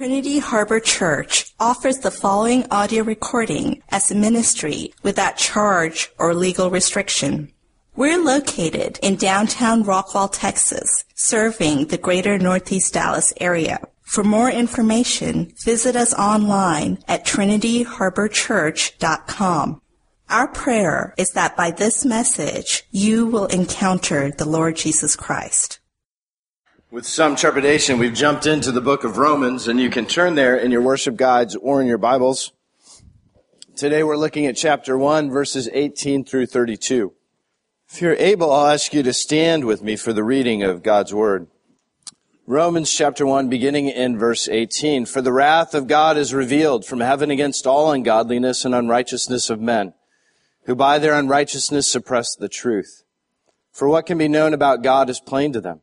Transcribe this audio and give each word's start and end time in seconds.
Trinity 0.00 0.38
Harbor 0.38 0.80
Church 0.80 1.52
offers 1.60 1.98
the 1.98 2.10
following 2.10 2.64
audio 2.70 3.04
recording 3.04 3.82
as 3.90 4.10
a 4.10 4.14
ministry 4.14 4.94
without 5.02 5.36
charge 5.36 6.10
or 6.18 6.32
legal 6.32 6.70
restriction. 6.70 7.52
We're 7.96 8.16
located 8.16 8.98
in 9.02 9.16
downtown 9.16 9.84
Rockwall, 9.84 10.30
Texas, 10.32 11.04
serving 11.14 11.88
the 11.88 11.98
greater 11.98 12.38
Northeast 12.38 12.94
Dallas 12.94 13.34
area. 13.42 13.78
For 14.00 14.24
more 14.24 14.50
information, 14.50 15.52
visit 15.62 15.96
us 15.96 16.14
online 16.14 17.00
at 17.06 17.26
trinityharborchurch.com. 17.26 19.82
Our 20.30 20.48
prayer 20.48 21.12
is 21.18 21.32
that 21.32 21.58
by 21.58 21.72
this 21.72 22.06
message, 22.06 22.84
you 22.90 23.26
will 23.26 23.48
encounter 23.48 24.30
the 24.30 24.48
Lord 24.48 24.76
Jesus 24.76 25.14
Christ. 25.14 25.79
With 26.92 27.06
some 27.06 27.36
trepidation, 27.36 28.00
we've 28.00 28.14
jumped 28.14 28.46
into 28.46 28.72
the 28.72 28.80
book 28.80 29.04
of 29.04 29.16
Romans, 29.16 29.68
and 29.68 29.78
you 29.78 29.90
can 29.90 30.06
turn 30.06 30.34
there 30.34 30.56
in 30.56 30.72
your 30.72 30.82
worship 30.82 31.14
guides 31.14 31.54
or 31.54 31.80
in 31.80 31.86
your 31.86 31.98
Bibles. 31.98 32.50
Today 33.76 34.02
we're 34.02 34.16
looking 34.16 34.44
at 34.46 34.56
chapter 34.56 34.98
1, 34.98 35.30
verses 35.30 35.68
18 35.72 36.24
through 36.24 36.46
32. 36.46 37.12
If 37.88 38.02
you're 38.02 38.14
able, 38.14 38.50
I'll 38.50 38.72
ask 38.72 38.92
you 38.92 39.04
to 39.04 39.12
stand 39.12 39.66
with 39.66 39.84
me 39.84 39.94
for 39.94 40.12
the 40.12 40.24
reading 40.24 40.64
of 40.64 40.82
God's 40.82 41.14
Word. 41.14 41.46
Romans 42.44 42.92
chapter 42.92 43.24
1, 43.24 43.48
beginning 43.48 43.86
in 43.86 44.18
verse 44.18 44.48
18. 44.48 45.06
For 45.06 45.22
the 45.22 45.32
wrath 45.32 45.76
of 45.76 45.86
God 45.86 46.16
is 46.16 46.34
revealed 46.34 46.84
from 46.84 46.98
heaven 46.98 47.30
against 47.30 47.68
all 47.68 47.92
ungodliness 47.92 48.64
and 48.64 48.74
unrighteousness 48.74 49.48
of 49.48 49.60
men, 49.60 49.94
who 50.64 50.74
by 50.74 50.98
their 50.98 51.16
unrighteousness 51.16 51.86
suppress 51.86 52.34
the 52.34 52.48
truth. 52.48 53.04
For 53.70 53.88
what 53.88 54.06
can 54.06 54.18
be 54.18 54.26
known 54.26 54.52
about 54.52 54.82
God 54.82 55.08
is 55.08 55.20
plain 55.20 55.52
to 55.52 55.60
them 55.60 55.82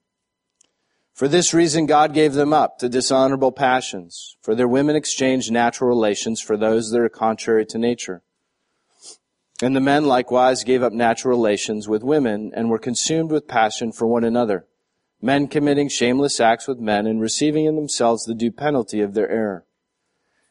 For 1.13 1.27
this 1.27 1.53
reason, 1.53 1.85
God 1.85 2.13
gave 2.13 2.33
them 2.33 2.53
up 2.53 2.79
to 2.79 2.89
dishonorable 2.89 3.51
passions, 3.51 4.37
for 4.41 4.55
their 4.55 4.67
women 4.67 4.95
exchanged 4.95 5.51
natural 5.51 5.89
relations 5.89 6.41
for 6.41 6.57
those 6.57 6.89
that 6.89 6.99
are 6.99 7.09
contrary 7.09 7.65
to 7.67 7.77
nature. 7.77 8.23
And 9.61 9.75
the 9.75 9.81
men 9.81 10.05
likewise 10.05 10.63
gave 10.63 10.81
up 10.81 10.93
natural 10.93 11.37
relations 11.37 11.87
with 11.87 12.03
women 12.03 12.51
and 12.55 12.69
were 12.69 12.79
consumed 12.79 13.31
with 13.31 13.47
passion 13.47 13.91
for 13.91 14.07
one 14.07 14.23
another, 14.23 14.65
men 15.21 15.47
committing 15.47 15.89
shameless 15.89 16.39
acts 16.39 16.67
with 16.67 16.79
men 16.79 17.05
and 17.05 17.21
receiving 17.21 17.65
in 17.65 17.75
themselves 17.75 18.23
the 18.23 18.33
due 18.33 18.51
penalty 18.51 19.01
of 19.01 19.13
their 19.13 19.29
error. 19.29 19.65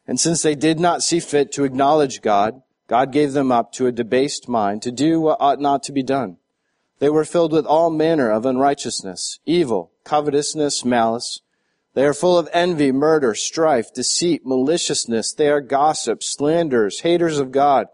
And 0.06 0.20
since 0.20 0.42
they 0.42 0.55
did 0.55 0.78
not 0.78 1.03
see 1.03 1.19
fit 1.19 1.50
to 1.53 1.64
acknowledge 1.64 2.22
God, 2.22 2.62
God 2.87 3.12
gave 3.12 3.32
them 3.32 3.50
up 3.50 3.72
to 3.72 3.87
a 3.87 3.93
debased 3.93 4.49
mind 4.49 4.82
to 4.82 4.93
do 4.93 5.20
what 5.20 5.41
ought 5.41 5.60
not 5.60 5.82
to 5.84 5.93
be 5.93 6.03
done. 6.03 6.37
They 7.00 7.09
were 7.09 7.25
filled 7.25 7.53
with 7.53 7.66
all 7.66 7.91
manner 7.91 8.31
of 8.31 8.44
unrighteousness, 8.44 9.41
evil, 9.47 9.91
covetousness, 10.10 10.84
malice. 10.84 11.41
They 11.94 12.04
are 12.04 12.15
full 12.15 12.37
of 12.37 12.48
envy, 12.53 12.91
murder, 12.91 13.32
strife, 13.37 13.94
deceit, 13.94 14.43
maliciousness. 14.44 15.32
They 15.32 15.48
are 15.48 15.60
gossips, 15.60 16.28
slanderers, 16.28 17.00
haters 17.00 17.38
of 17.38 17.53
God, 17.53 17.87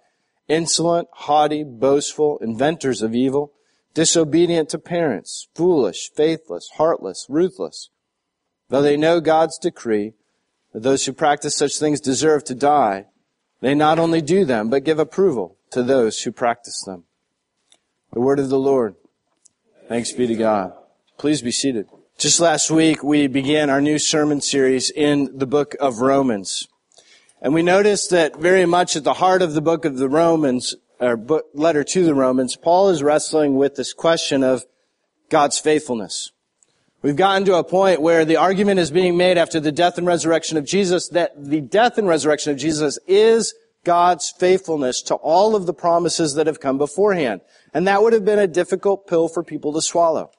insolent, 0.48 1.08
haughty, 1.12 1.62
boastful, 1.62 2.38
inventors 2.38 3.02
of 3.02 3.14
evil, 3.14 3.52
disobedient 3.92 4.70
to 4.70 4.78
parents, 4.78 5.48
foolish, 5.54 6.10
faithless, 6.14 6.70
heartless, 6.76 7.26
ruthless. 7.28 7.90
Though 8.70 8.82
they 8.82 8.96
know 8.96 9.20
God's 9.20 9.58
decree 9.58 10.14
that 10.72 10.82
those 10.82 11.04
who 11.04 11.12
practice 11.12 11.54
such 11.54 11.78
things 11.78 12.00
deserve 12.00 12.44
to 12.44 12.54
die, 12.54 13.06
they 13.60 13.74
not 13.74 13.98
only 13.98 14.22
do 14.22 14.46
them, 14.46 14.70
but 14.70 14.84
give 14.84 14.98
approval 14.98 15.58
to 15.70 15.82
those 15.82 16.22
who 16.22 16.32
practice 16.32 16.82
them. 16.86 17.04
The 18.14 18.20
word 18.20 18.38
of 18.38 18.48
the 18.48 18.58
Lord. 18.58 18.94
Thanks 19.86 20.12
be 20.12 20.26
to 20.26 20.34
God. 20.34 20.72
Please 21.18 21.42
be 21.42 21.50
seated. 21.52 21.88
Just 22.18 22.40
last 22.40 22.70
week, 22.70 23.02
we 23.02 23.26
began 23.26 23.68
our 23.68 23.82
new 23.82 23.98
sermon 23.98 24.40
series 24.40 24.88
in 24.88 25.36
the 25.36 25.46
book 25.46 25.76
of 25.78 25.98
Romans. 25.98 26.66
And 27.42 27.52
we 27.52 27.62
noticed 27.62 28.08
that 28.08 28.38
very 28.38 28.64
much 28.64 28.96
at 28.96 29.04
the 29.04 29.12
heart 29.12 29.42
of 29.42 29.52
the 29.52 29.60
book 29.60 29.84
of 29.84 29.98
the 29.98 30.08
Romans, 30.08 30.74
or 30.98 31.18
book, 31.18 31.44
letter 31.52 31.84
to 31.84 32.06
the 32.06 32.14
Romans, 32.14 32.56
Paul 32.56 32.88
is 32.88 33.02
wrestling 33.02 33.56
with 33.56 33.74
this 33.74 33.92
question 33.92 34.42
of 34.42 34.64
God's 35.28 35.58
faithfulness. 35.58 36.32
We've 37.02 37.16
gotten 37.16 37.44
to 37.44 37.56
a 37.56 37.64
point 37.64 38.00
where 38.00 38.24
the 38.24 38.36
argument 38.36 38.80
is 38.80 38.90
being 38.90 39.18
made 39.18 39.36
after 39.36 39.60
the 39.60 39.70
death 39.70 39.98
and 39.98 40.06
resurrection 40.06 40.56
of 40.56 40.64
Jesus 40.64 41.10
that 41.10 41.32
the 41.36 41.60
death 41.60 41.98
and 41.98 42.08
resurrection 42.08 42.50
of 42.50 42.56
Jesus 42.56 42.98
is 43.06 43.52
God's 43.84 44.32
faithfulness 44.38 45.02
to 45.02 45.16
all 45.16 45.54
of 45.54 45.66
the 45.66 45.74
promises 45.74 46.32
that 46.36 46.46
have 46.46 46.60
come 46.60 46.78
beforehand. 46.78 47.42
And 47.74 47.86
that 47.86 48.02
would 48.02 48.14
have 48.14 48.24
been 48.24 48.38
a 48.38 48.46
difficult 48.46 49.06
pill 49.06 49.28
for 49.28 49.42
people 49.44 49.74
to 49.74 49.82
swallow. 49.82 50.30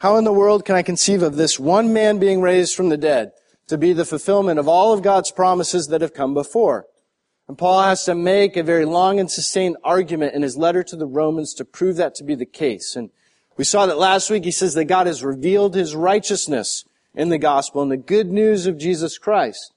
How 0.00 0.16
in 0.16 0.24
the 0.24 0.32
world 0.32 0.64
can 0.64 0.76
I 0.76 0.82
conceive 0.82 1.22
of 1.22 1.36
this 1.36 1.58
one 1.58 1.92
man 1.92 2.18
being 2.18 2.40
raised 2.40 2.74
from 2.74 2.88
the 2.88 2.96
dead 2.96 3.32
to 3.66 3.76
be 3.76 3.92
the 3.92 4.04
fulfillment 4.04 4.60
of 4.60 4.68
all 4.68 4.92
of 4.92 5.02
God's 5.02 5.32
promises 5.32 5.88
that 5.88 6.02
have 6.02 6.14
come 6.14 6.34
before? 6.34 6.86
And 7.48 7.58
Paul 7.58 7.82
has 7.82 8.04
to 8.04 8.14
make 8.14 8.56
a 8.56 8.62
very 8.62 8.84
long 8.84 9.18
and 9.18 9.30
sustained 9.30 9.76
argument 9.82 10.34
in 10.34 10.42
his 10.42 10.56
letter 10.56 10.84
to 10.84 10.96
the 10.96 11.06
Romans 11.06 11.52
to 11.54 11.64
prove 11.64 11.96
that 11.96 12.14
to 12.16 12.24
be 12.24 12.34
the 12.36 12.46
case. 12.46 12.94
And 12.94 13.10
we 13.56 13.64
saw 13.64 13.86
that 13.86 13.98
last 13.98 14.30
week 14.30 14.44
he 14.44 14.52
says 14.52 14.74
that 14.74 14.84
God 14.84 15.08
has 15.08 15.24
revealed 15.24 15.74
his 15.74 15.96
righteousness 15.96 16.84
in 17.14 17.30
the 17.30 17.38
gospel 17.38 17.82
and 17.82 17.90
the 17.90 17.96
good 17.96 18.30
news 18.30 18.66
of 18.66 18.78
Jesus 18.78 19.18
Christ. 19.18 19.72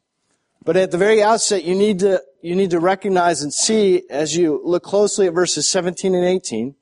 But 0.63 0.77
at 0.77 0.91
the 0.91 0.97
very 0.97 1.23
outset, 1.23 1.63
you 1.63 1.73
need 1.73 1.99
to, 1.99 2.21
you 2.43 2.55
need 2.55 2.69
to 2.71 2.79
recognize 2.79 3.41
and 3.41 3.51
see 3.51 4.03
as 4.11 4.37
you 4.37 4.61
look 4.63 4.83
closely 4.83 5.25
at 5.25 5.33
verses 5.33 5.67
17 5.67 6.13
and 6.13 6.25
18, 6.25 6.75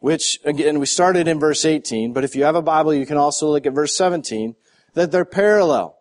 which 0.00 0.38
again, 0.44 0.78
we 0.78 0.86
started 0.86 1.28
in 1.28 1.40
verse 1.40 1.64
18, 1.64 2.12
but 2.12 2.24
if 2.24 2.36
you 2.36 2.44
have 2.44 2.56
a 2.56 2.62
Bible, 2.62 2.94
you 2.94 3.06
can 3.06 3.16
also 3.16 3.50
look 3.50 3.66
at 3.66 3.72
verse 3.72 3.96
17, 3.96 4.54
that 4.94 5.10
they're 5.10 5.24
parallel. 5.24 5.98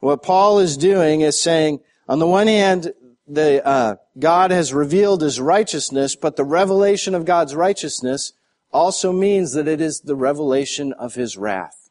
What 0.00 0.22
Paul 0.22 0.58
is 0.58 0.76
doing 0.76 1.20
is 1.22 1.40
saying, 1.40 1.80
on 2.08 2.18
the 2.18 2.26
one 2.26 2.46
hand, 2.46 2.92
the, 3.26 3.64
uh, 3.66 3.96
God 4.18 4.50
has 4.50 4.72
revealed 4.72 5.22
his 5.22 5.40
righteousness, 5.40 6.16
but 6.16 6.36
the 6.36 6.44
revelation 6.44 7.14
of 7.14 7.24
God's 7.24 7.54
righteousness 7.54 8.32
also 8.72 9.12
means 9.12 9.52
that 9.52 9.68
it 9.68 9.80
is 9.80 10.00
the 10.00 10.16
revelation 10.16 10.92
of 10.92 11.14
his 11.14 11.36
wrath. 11.36 11.90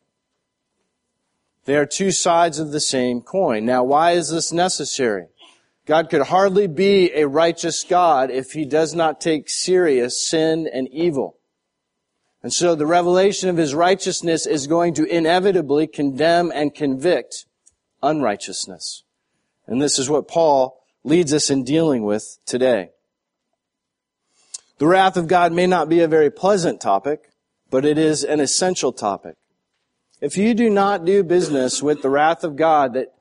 They 1.65 1.75
are 1.75 1.85
two 1.85 2.11
sides 2.11 2.59
of 2.59 2.71
the 2.71 2.79
same 2.79 3.21
coin. 3.21 3.65
Now, 3.65 3.83
why 3.83 4.11
is 4.11 4.29
this 4.29 4.53
necessary? 4.53 5.27
God 5.85 6.09
could 6.09 6.23
hardly 6.23 6.67
be 6.67 7.11
a 7.13 7.27
righteous 7.27 7.83
God 7.83 8.31
if 8.31 8.51
he 8.51 8.65
does 8.65 8.93
not 8.93 9.21
take 9.21 9.49
serious 9.49 10.25
sin 10.25 10.67
and 10.71 10.87
evil. 10.89 11.36
And 12.47 12.53
so 12.53 12.75
the 12.75 12.85
revelation 12.85 13.49
of 13.49 13.57
his 13.57 13.75
righteousness 13.75 14.45
is 14.45 14.67
going 14.67 14.93
to 14.93 15.03
inevitably 15.03 15.85
condemn 15.85 16.49
and 16.55 16.73
convict 16.73 17.45
unrighteousness. 18.01 19.03
And 19.65 19.81
this 19.81 19.99
is 19.99 20.09
what 20.09 20.29
Paul 20.29 20.81
leads 21.03 21.33
us 21.33 21.49
in 21.49 21.65
dealing 21.65 22.05
with 22.05 22.37
today. 22.45 22.91
The 24.77 24.87
wrath 24.87 25.17
of 25.17 25.27
God 25.27 25.51
may 25.51 25.67
not 25.67 25.89
be 25.89 25.99
a 25.99 26.07
very 26.07 26.31
pleasant 26.31 26.79
topic, 26.79 27.33
but 27.69 27.83
it 27.83 27.97
is 27.97 28.23
an 28.23 28.39
essential 28.39 28.93
topic. 28.93 29.35
If 30.21 30.37
you 30.37 30.53
do 30.53 30.69
not 30.69 31.03
do 31.03 31.23
business 31.23 31.83
with 31.83 32.01
the 32.01 32.09
wrath 32.09 32.45
of 32.45 32.55
God 32.55 32.93
that, 32.93 33.13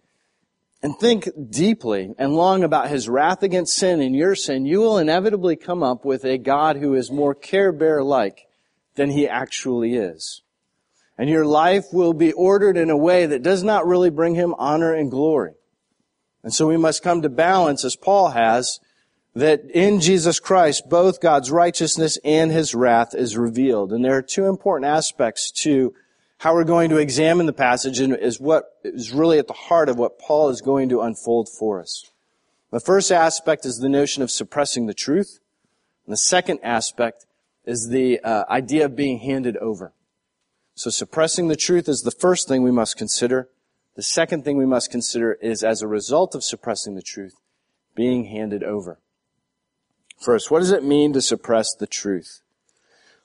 and 0.84 0.96
think 1.00 1.28
deeply 1.50 2.14
and 2.16 2.36
long 2.36 2.62
about 2.62 2.90
his 2.90 3.08
wrath 3.08 3.42
against 3.42 3.74
sin 3.74 4.00
and 4.00 4.14
your 4.14 4.36
sin, 4.36 4.66
you 4.66 4.78
will 4.78 4.98
inevitably 4.98 5.56
come 5.56 5.82
up 5.82 6.04
with 6.04 6.24
a 6.24 6.38
God 6.38 6.76
who 6.76 6.94
is 6.94 7.10
more 7.10 7.34
care 7.34 7.72
bear 7.72 8.04
like 8.04 8.46
than 8.96 9.10
he 9.10 9.28
actually 9.28 9.94
is. 9.94 10.42
And 11.18 11.30
your 11.30 11.46
life 11.46 11.86
will 11.92 12.12
be 12.12 12.32
ordered 12.32 12.76
in 12.76 12.90
a 12.90 12.96
way 12.96 13.26
that 13.26 13.42
does 13.42 13.62
not 13.62 13.86
really 13.86 14.10
bring 14.10 14.34
him 14.34 14.54
honor 14.58 14.92
and 14.92 15.10
glory. 15.10 15.52
And 16.42 16.52
so 16.52 16.66
we 16.66 16.76
must 16.76 17.02
come 17.02 17.22
to 17.22 17.28
balance, 17.28 17.84
as 17.84 17.96
Paul 17.96 18.30
has, 18.30 18.78
that 19.34 19.64
in 19.70 20.00
Jesus 20.00 20.40
Christ, 20.40 20.88
both 20.88 21.20
God's 21.20 21.50
righteousness 21.50 22.18
and 22.24 22.50
his 22.50 22.74
wrath 22.74 23.14
is 23.14 23.36
revealed. 23.36 23.92
And 23.92 24.04
there 24.04 24.16
are 24.16 24.22
two 24.22 24.46
important 24.46 24.90
aspects 24.90 25.50
to 25.62 25.94
how 26.38 26.54
we're 26.54 26.64
going 26.64 26.90
to 26.90 26.98
examine 26.98 27.46
the 27.46 27.52
passage 27.52 27.98
and 27.98 28.16
is 28.16 28.38
what 28.38 28.64
is 28.84 29.12
really 29.12 29.38
at 29.38 29.46
the 29.46 29.54
heart 29.54 29.88
of 29.88 29.98
what 29.98 30.18
Paul 30.18 30.50
is 30.50 30.60
going 30.60 30.90
to 30.90 31.00
unfold 31.00 31.48
for 31.48 31.80
us. 31.80 32.10
The 32.70 32.80
first 32.80 33.10
aspect 33.10 33.64
is 33.64 33.78
the 33.78 33.88
notion 33.88 34.22
of 34.22 34.30
suppressing 34.30 34.86
the 34.86 34.94
truth. 34.94 35.38
And 36.06 36.12
the 36.12 36.18
second 36.18 36.60
aspect 36.62 37.26
is 37.66 37.88
the 37.88 38.20
uh, 38.20 38.44
idea 38.48 38.86
of 38.86 38.96
being 38.96 39.18
handed 39.18 39.56
over. 39.58 39.92
So 40.74 40.90
suppressing 40.90 41.48
the 41.48 41.56
truth 41.56 41.88
is 41.88 42.02
the 42.02 42.10
first 42.10 42.48
thing 42.48 42.62
we 42.62 42.70
must 42.70 42.96
consider. 42.96 43.48
The 43.96 44.02
second 44.02 44.44
thing 44.44 44.56
we 44.56 44.66
must 44.66 44.90
consider 44.90 45.32
is 45.34 45.64
as 45.64 45.82
a 45.82 45.88
result 45.88 46.34
of 46.34 46.44
suppressing 46.44 46.94
the 46.94 47.02
truth, 47.02 47.34
being 47.94 48.26
handed 48.26 48.62
over. 48.62 48.98
First, 50.20 50.50
what 50.50 50.60
does 50.60 50.70
it 50.70 50.84
mean 50.84 51.12
to 51.14 51.20
suppress 51.20 51.74
the 51.74 51.86
truth? 51.86 52.40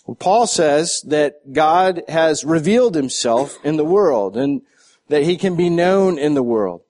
Well, 0.06 0.16
Paul 0.16 0.48
says 0.48 1.02
that 1.08 1.54
God 1.54 2.04
has 2.08 2.44
revealed 2.44 2.96
himself 2.96 3.58
in 3.64 3.78
the 3.78 3.86
world 3.86 4.36
and 4.36 4.62
that 5.10 5.24
he 5.24 5.38
can 5.38 5.56
be 5.56 5.70
known 5.70 6.18
in 6.18 6.34
the 6.34 6.44
world. 6.44 6.82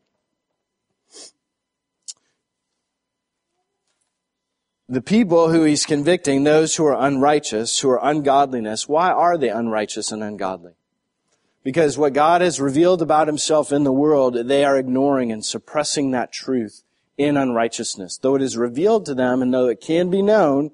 The 4.92 5.02
people 5.02 5.48
who 5.48 5.64
he's 5.64 5.86
convicting, 5.86 6.44
those 6.44 6.76
who 6.76 6.86
are 6.86 7.08
unrighteous, 7.08 7.80
who 7.80 7.90
are 7.92 8.06
ungodliness, 8.06 8.90
why 8.90 9.10
are 9.10 9.38
they 9.38 9.48
unrighteous 9.48 10.12
and 10.12 10.22
ungodly? 10.22 10.74
Because 11.64 11.98
what 11.98 12.12
God 12.12 12.42
has 12.42 12.60
revealed 12.60 13.02
about 13.02 13.28
himself 13.28 13.72
in 13.72 13.86
the 13.86 13.94
world, 13.94 14.36
they 14.36 14.66
are 14.66 14.78
ignoring 14.78 15.32
and 15.32 15.46
suppressing 15.46 16.12
that 16.12 16.34
truth 16.34 16.84
in 17.18 17.38
unrighteousness. 17.38 18.18
Though 18.18 18.36
it 18.36 18.42
is 18.42 18.58
revealed 18.58 19.06
to 19.06 19.16
them 19.16 19.42
and 19.42 19.54
though 19.54 19.70
it 19.70 19.80
can 19.80 20.10
be 20.10 20.22
known, 20.22 20.72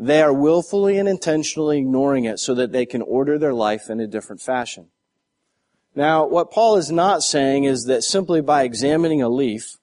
they 0.00 0.22
are 0.22 0.32
willfully 0.32 0.96
and 0.96 1.06
intentionally 1.06 1.76
ignoring 1.76 2.24
it 2.24 2.38
so 2.38 2.54
that 2.54 2.72
they 2.72 2.86
can 2.86 3.02
order 3.02 3.38
their 3.38 3.52
life 3.52 3.90
in 3.90 4.00
a 4.00 4.06
different 4.06 4.40
fashion. 4.40 4.86
Now, 5.94 6.24
what 6.26 6.50
Paul 6.50 6.78
is 6.78 6.90
not 6.90 7.22
saying 7.22 7.64
is 7.64 7.84
that 7.84 8.02
simply 8.02 8.40
by 8.40 8.62
examining 8.62 9.20
a 9.20 9.28
leaf 9.28 9.76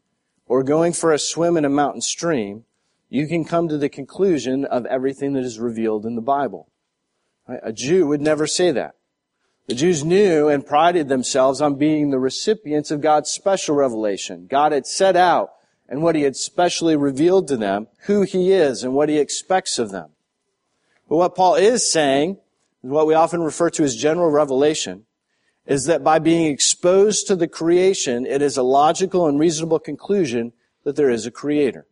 or 0.48 0.64
going 0.64 0.92
for 0.92 1.14
a 1.14 1.20
swim 1.20 1.56
in 1.56 1.66
a 1.66 1.70
mountain 1.70 2.02
stream, 2.02 2.66
you 3.10 3.28
can 3.28 3.44
come 3.44 3.68
to 3.68 3.78
the 3.78 3.90
conclusion 3.90 4.66
of 4.66 4.86
everything 4.86 5.34
that 5.34 5.44
is 5.44 5.60
revealed 5.60 6.06
in 6.06 6.16
the 6.16 6.22
Bible. 6.22 6.70
Right? 7.48 7.60
A 7.64 7.74
Jew 7.74 8.08
would 8.08 8.22
never 8.22 8.46
say 8.46 8.72
that. 8.72 8.96
The 9.68 9.76
Jews 9.76 10.04
knew 10.04 10.48
and 10.48 10.66
prided 10.66 11.10
themselves 11.10 11.62
on 11.62 11.76
being 11.76 12.10
the 12.10 12.20
recipients 12.20 12.90
of 12.92 13.02
God's 13.02 13.30
special 13.30 13.76
revelation. 13.76 14.48
God 14.50 14.72
had 14.72 14.88
set 14.88 15.16
out 15.16 15.52
and 15.88 16.02
what 16.02 16.16
he 16.16 16.24
had 16.24 16.36
specially 16.36 16.96
revealed 16.96 17.48
to 17.48 17.58
them, 17.58 17.88
who 18.06 18.22
he 18.22 18.52
is 18.52 18.84
and 18.84 18.94
what 18.94 19.10
he 19.10 19.18
expects 19.18 19.78
of 19.80 19.92
them. 19.92 20.10
But 21.08 21.18
what 21.18 21.36
Paul 21.36 21.56
is 21.56 21.92
saying, 21.92 22.38
what 22.82 23.08
we 23.08 23.14
often 23.14 23.42
refer 23.42 23.70
to 23.72 23.84
as 23.84 23.96
general 23.96 24.30
revelation, 24.30 25.06
is 25.66 25.86
that 25.86 26.04
by 26.04 26.20
being 26.20 26.52
exposed 26.52 27.28
to 27.28 27.36
the 27.36 27.48
creation, 27.48 28.26
it 28.26 28.42
is 28.42 28.58
a 28.58 28.64
logical 28.64 29.28
and 29.28 29.40
reasonable 29.40 29.80
conclusion 29.80 30.54
that 30.84 30.96
there 30.96 31.10
is 31.10 31.26
a 31.26 31.32
creator. 31.32 31.86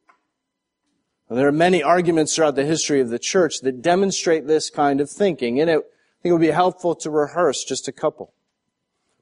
There 1.29 1.47
are 1.47 1.51
many 1.51 1.83
arguments 1.83 2.35
throughout 2.35 2.55
the 2.55 2.65
history 2.65 3.01
of 3.01 3.09
the 3.09 3.19
church 3.19 3.59
that 3.61 3.81
demonstrate 3.81 4.47
this 4.47 4.69
kind 4.69 5.01
of 5.01 5.09
thinking, 5.09 5.59
and 5.59 5.69
it, 5.69 5.77
I 5.77 6.17
think 6.21 6.29
it 6.29 6.31
would 6.31 6.41
be 6.41 6.51
helpful 6.51 6.95
to 6.95 7.09
rehearse 7.09 7.65
just 7.65 7.87
a 7.87 7.91
couple. 7.91 8.33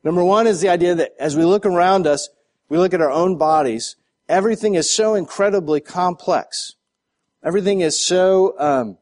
Number 0.03 0.23
one 0.23 0.45
is 0.45 0.61
the 0.61 0.69
idea 0.69 0.93
that 0.93 1.13
as 1.19 1.35
we 1.35 1.45
look 1.45 1.65
around 1.65 2.05
us, 2.05 2.29
we 2.69 2.77
look 2.77 2.93
at 2.93 3.01
our 3.01 3.11
own 3.11 3.37
bodies, 3.37 3.95
everything 4.29 4.75
is 4.75 4.89
so 4.89 5.15
incredibly 5.15 5.81
complex. 5.81 6.75
Everything 7.43 7.81
is 7.81 8.03
so 8.03 8.59
um, 8.59 8.97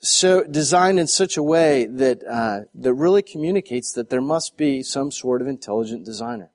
so 0.00 0.42
designed 0.44 0.98
in 0.98 1.06
such 1.06 1.36
a 1.36 1.42
way 1.42 1.84
that 1.86 2.24
uh, 2.24 2.60
that 2.74 2.94
really 2.94 3.22
communicates 3.22 3.92
that 3.92 4.10
there 4.10 4.20
must 4.20 4.56
be 4.56 4.82
some 4.82 5.10
sort 5.10 5.42
of 5.42 5.48
intelligent 5.48 6.04
designer. 6.04 6.50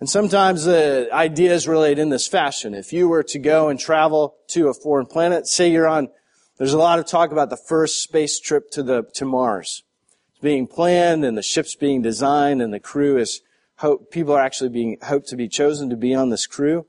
And 0.00 0.08
sometimes 0.08 0.64
the 0.64 1.08
idea 1.12 1.52
is 1.52 1.68
relayed 1.68 1.98
in 1.98 2.08
this 2.08 2.26
fashion. 2.26 2.74
If 2.74 2.90
you 2.90 3.06
were 3.06 3.22
to 3.24 3.38
go 3.38 3.68
and 3.68 3.78
travel 3.78 4.34
to 4.48 4.68
a 4.68 4.74
foreign 4.74 5.04
planet, 5.04 5.46
say 5.46 5.70
you're 5.70 5.86
on, 5.86 6.08
there's 6.56 6.72
a 6.72 6.78
lot 6.78 6.98
of 6.98 7.06
talk 7.06 7.32
about 7.32 7.50
the 7.50 7.58
first 7.58 8.02
space 8.02 8.40
trip 8.40 8.70
to 8.70 8.82
the 8.82 9.02
to 9.14 9.26
Mars. 9.26 9.82
It's 10.30 10.40
being 10.40 10.66
planned 10.66 11.22
and 11.22 11.36
the 11.36 11.42
ship's 11.42 11.74
being 11.74 12.00
designed 12.00 12.62
and 12.62 12.72
the 12.72 12.80
crew 12.80 13.18
is 13.18 13.42
hope, 13.76 14.10
people 14.10 14.34
are 14.34 14.40
actually 14.40 14.70
being 14.70 14.96
hoped 15.02 15.28
to 15.28 15.36
be 15.36 15.48
chosen 15.48 15.90
to 15.90 15.96
be 15.96 16.14
on 16.14 16.30
this 16.30 16.46
crew, 16.46 16.86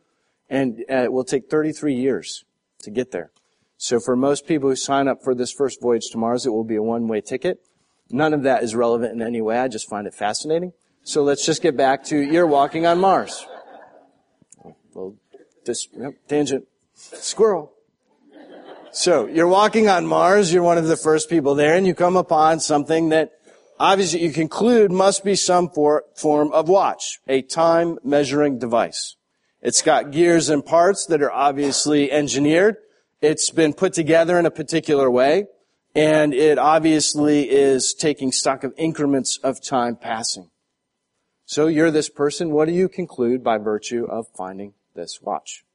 and 0.50 0.84
uh, 0.90 1.04
it 1.04 1.12
will 1.12 1.24
take 1.24 1.50
33 1.50 1.94
years 1.94 2.46
to 2.80 2.92
get 2.92 3.12
there. 3.12 3.32
So 3.78 4.00
for 4.00 4.16
most 4.16 4.46
people 4.46 4.70
who 4.70 4.76
sign 4.76 5.08
up 5.08 5.24
for 5.24 5.34
this 5.34 5.52
first 5.52 5.82
voyage 5.82 6.10
to 6.12 6.18
Mars, 6.18 6.46
it 6.46 6.52
will 6.52 6.64
be 6.64 6.76
a 6.76 6.84
one-way 6.84 7.22
ticket. 7.22 7.60
None 8.10 8.34
of 8.34 8.44
that 8.44 8.64
is 8.64 8.76
relevant 8.76 9.14
in 9.14 9.22
any 9.22 9.42
way. 9.42 9.58
I 9.58 9.68
just 9.68 9.90
find 9.90 10.06
it 10.06 10.14
fascinating. 10.14 10.74
So 11.04 11.24
let's 11.24 11.46
just 11.46 11.62
get 11.62 11.76
back 11.76 12.04
to 12.06 12.18
you're 12.18 12.48
walking 12.48 12.86
on 12.86 13.00
Mars. 13.00 13.46
Well, 14.94 15.16
this 15.66 15.88
yep, 15.98 16.14
tangent, 16.28 16.68
squirrel. 16.96 17.72
So 18.92 19.26
you're 19.28 19.48
walking 19.48 19.90
on 19.90 20.06
Mars. 20.06 20.54
You're 20.54 20.64
one 20.64 20.78
of 20.78 20.88
the 20.88 20.98
first 20.98 21.30
people 21.30 21.56
there, 21.56 21.76
and 21.76 21.88
you 21.88 21.96
come 21.96 22.18
upon 22.18 22.60
something 22.60 23.10
that 23.10 23.32
obviously 23.80 24.22
you 24.22 24.32
conclude 24.32 24.92
must 24.92 25.24
be 25.24 25.36
some 25.36 25.70
for, 25.70 26.04
form 26.14 26.52
of 26.52 26.68
watch, 26.70 27.20
a 27.28 27.42
time 27.42 27.98
measuring 28.04 28.60
device. 28.60 29.16
It's 29.62 29.82
got 29.82 30.12
gears 30.12 30.50
and 30.50 30.66
parts 30.66 31.06
that 31.06 31.22
are 31.22 31.32
obviously 31.32 32.12
engineered. 32.12 32.78
It's 33.22 33.50
been 33.50 33.74
put 33.74 33.94
together 33.94 34.38
in 34.38 34.46
a 34.46 34.52
particular 34.52 35.10
way, 35.10 35.46
and 35.96 36.34
it 36.34 36.58
obviously 36.58 37.50
is 37.50 37.94
taking 37.94 38.32
stock 38.32 38.64
of 38.64 38.74
increments 38.78 39.40
of 39.44 39.62
time 39.62 39.96
passing. 39.96 40.50
So 41.52 41.68
you're 41.68 41.92
this 41.92 42.10
person. 42.10 42.52
What 42.52 42.70
do 42.70 42.74
you 42.74 42.88
conclude 42.88 43.44
by 43.44 43.58
virtue 43.58 44.06
of 44.06 44.28
finding 44.36 44.74
this 44.96 45.22
watch? 45.22 45.66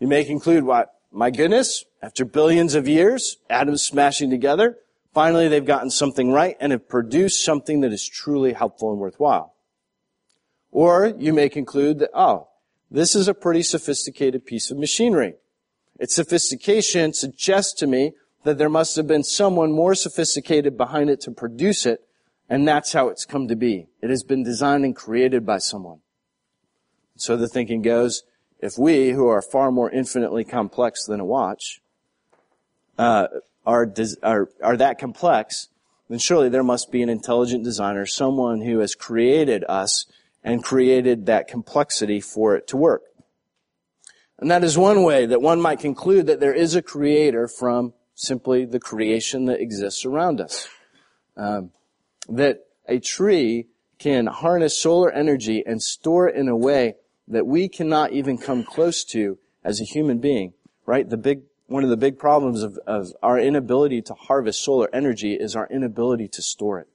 You 0.00 0.08
may 0.08 0.24
conclude 0.24 0.64
what? 0.64 0.92
My 1.12 1.30
goodness, 1.30 1.84
after 2.02 2.24
billions 2.24 2.74
of 2.74 2.88
years, 2.88 3.36
atoms 3.48 3.84
smashing 3.84 4.30
together, 4.30 4.78
Finally, 5.12 5.48
they've 5.48 5.64
gotten 5.64 5.90
something 5.90 6.32
right 6.32 6.56
and 6.58 6.72
have 6.72 6.88
produced 6.88 7.44
something 7.44 7.80
that 7.80 7.92
is 7.92 8.08
truly 8.08 8.54
helpful 8.54 8.90
and 8.90 8.98
worthwhile. 8.98 9.54
Or 10.70 11.12
you 11.18 11.34
may 11.34 11.50
conclude 11.50 11.98
that, 11.98 12.10
oh, 12.14 12.48
this 12.90 13.14
is 13.14 13.28
a 13.28 13.34
pretty 13.34 13.62
sophisticated 13.62 14.46
piece 14.46 14.70
of 14.70 14.78
machinery. 14.78 15.34
Its 15.98 16.14
sophistication 16.14 17.12
suggests 17.12 17.74
to 17.74 17.86
me 17.86 18.12
that 18.44 18.56
there 18.56 18.70
must 18.70 18.96
have 18.96 19.06
been 19.06 19.22
someone 19.22 19.70
more 19.70 19.94
sophisticated 19.94 20.76
behind 20.78 21.10
it 21.10 21.20
to 21.20 21.30
produce 21.30 21.84
it, 21.84 22.00
and 22.48 22.66
that's 22.66 22.94
how 22.94 23.08
it's 23.08 23.26
come 23.26 23.48
to 23.48 23.56
be. 23.56 23.88
It 24.02 24.10
has 24.10 24.24
been 24.24 24.42
designed 24.42 24.84
and 24.84 24.94
created 24.94 25.46
by 25.46 25.58
someone. 25.58 26.00
So 27.16 27.36
the 27.36 27.48
thinking 27.48 27.82
goes, 27.82 28.24
if 28.58 28.76
we, 28.76 29.10
who 29.10 29.28
are 29.28 29.40
far 29.40 29.70
more 29.70 29.90
infinitely 29.90 30.44
complex 30.44 31.04
than 31.04 31.20
a 31.20 31.24
watch, 31.24 31.80
uh, 32.98 33.28
are, 33.64 33.92
are, 34.22 34.48
are 34.62 34.76
that 34.76 34.98
complex, 34.98 35.68
then 36.08 36.18
surely 36.18 36.48
there 36.48 36.64
must 36.64 36.90
be 36.90 37.02
an 37.02 37.08
intelligent 37.08 37.64
designer, 37.64 38.06
someone 38.06 38.60
who 38.60 38.80
has 38.80 38.94
created 38.94 39.64
us 39.68 40.06
and 40.44 40.64
created 40.64 41.26
that 41.26 41.48
complexity 41.48 42.20
for 42.20 42.56
it 42.56 42.66
to 42.68 42.76
work. 42.76 43.02
And 44.38 44.50
that 44.50 44.64
is 44.64 44.76
one 44.76 45.04
way 45.04 45.26
that 45.26 45.40
one 45.40 45.60
might 45.60 45.78
conclude 45.78 46.26
that 46.26 46.40
there 46.40 46.52
is 46.52 46.74
a 46.74 46.82
creator 46.82 47.46
from 47.46 47.94
simply 48.14 48.64
the 48.64 48.80
creation 48.80 49.44
that 49.46 49.60
exists 49.60 50.04
around 50.04 50.40
us. 50.40 50.68
Um, 51.36 51.70
that 52.28 52.66
a 52.88 52.98
tree 52.98 53.68
can 54.02 54.26
harness 54.26 54.76
solar 54.76 55.12
energy 55.12 55.62
and 55.64 55.80
store 55.80 56.28
it 56.28 56.34
in 56.34 56.48
a 56.48 56.56
way 56.56 56.94
that 57.28 57.46
we 57.46 57.68
cannot 57.68 58.12
even 58.12 58.36
come 58.36 58.64
close 58.64 59.04
to 59.04 59.38
as 59.62 59.80
a 59.80 59.84
human 59.84 60.18
being, 60.18 60.52
right? 60.86 61.08
The 61.08 61.16
big 61.16 61.42
one 61.66 61.84
of 61.84 61.90
the 61.90 61.96
big 61.96 62.18
problems 62.18 62.62
of, 62.62 62.78
of 62.86 63.12
our 63.22 63.38
inability 63.38 64.02
to 64.02 64.14
harvest 64.14 64.62
solar 64.62 64.90
energy 64.92 65.34
is 65.34 65.56
our 65.56 65.66
inability 65.70 66.28
to 66.28 66.42
store 66.42 66.80
it. 66.80 66.88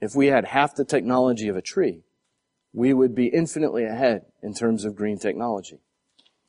If 0.00 0.16
we 0.16 0.28
had 0.28 0.46
half 0.46 0.74
the 0.74 0.84
technology 0.84 1.48
of 1.48 1.56
a 1.56 1.62
tree, 1.62 2.02
we 2.72 2.92
would 2.94 3.14
be 3.14 3.26
infinitely 3.26 3.84
ahead 3.84 4.22
in 4.42 4.54
terms 4.54 4.84
of 4.84 4.96
green 4.96 5.18
technology. 5.18 5.78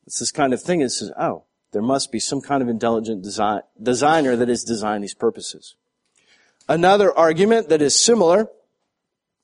It's 0.07 0.19
this 0.19 0.31
kind 0.31 0.53
of 0.53 0.61
thing 0.61 0.79
that 0.79 0.89
says, 0.89 1.11
oh, 1.19 1.43
there 1.71 1.81
must 1.81 2.11
be 2.11 2.19
some 2.19 2.41
kind 2.41 2.63
of 2.63 2.69
intelligent 2.69 3.21
design, 3.21 3.61
designer 3.81 4.35
that 4.35 4.47
has 4.47 4.63
designed 4.63 5.03
these 5.03 5.13
purposes. 5.13 5.75
Another 6.67 7.15
argument 7.15 7.69
that 7.69 7.81
is 7.81 7.99
similar, 7.99 8.49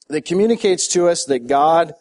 that 0.10 0.26
communicates 0.26 0.88
to 0.90 1.08
us 1.08 1.26
that 1.26 1.48
God 1.48 1.94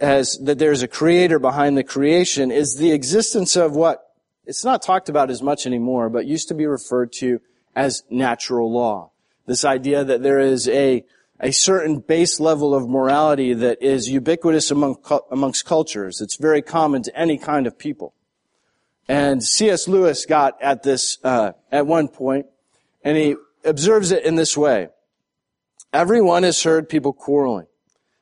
has, 0.00 0.38
that 0.38 0.58
there's 0.58 0.82
a 0.82 0.88
creator 0.88 1.38
behind 1.38 1.76
the 1.76 1.84
creation 1.84 2.50
is 2.50 2.76
the 2.76 2.92
existence 2.92 3.56
of 3.56 3.74
what 3.74 4.06
it's 4.46 4.64
not 4.64 4.82
talked 4.82 5.08
about 5.08 5.30
as 5.30 5.42
much 5.42 5.66
anymore, 5.66 6.08
but 6.08 6.26
used 6.26 6.48
to 6.48 6.54
be 6.54 6.66
referred 6.66 7.12
to 7.12 7.40
as 7.76 8.02
natural 8.10 8.72
law. 8.72 9.10
This 9.46 9.64
idea 9.64 10.04
that 10.04 10.22
there 10.22 10.40
is 10.40 10.68
a, 10.68 11.04
a 11.38 11.52
certain 11.52 12.00
base 12.00 12.40
level 12.40 12.74
of 12.74 12.88
morality 12.88 13.54
that 13.54 13.82
is 13.82 14.08
ubiquitous 14.08 14.70
among, 14.70 14.96
amongst 15.30 15.64
cultures. 15.64 16.20
It's 16.20 16.36
very 16.36 16.62
common 16.62 17.02
to 17.02 17.16
any 17.16 17.38
kind 17.38 17.66
of 17.66 17.78
people. 17.78 18.14
And 19.08 19.42
C.S. 19.42 19.88
Lewis 19.88 20.26
got 20.26 20.60
at 20.62 20.82
this 20.82 21.18
uh, 21.24 21.52
at 21.72 21.86
one 21.86 22.08
point, 22.08 22.46
and 23.02 23.16
he 23.16 23.36
observes 23.64 24.12
it 24.12 24.24
in 24.24 24.36
this 24.36 24.56
way. 24.56 24.88
Everyone 25.92 26.44
has 26.44 26.62
heard 26.62 26.88
people 26.88 27.12
quarreling. 27.12 27.66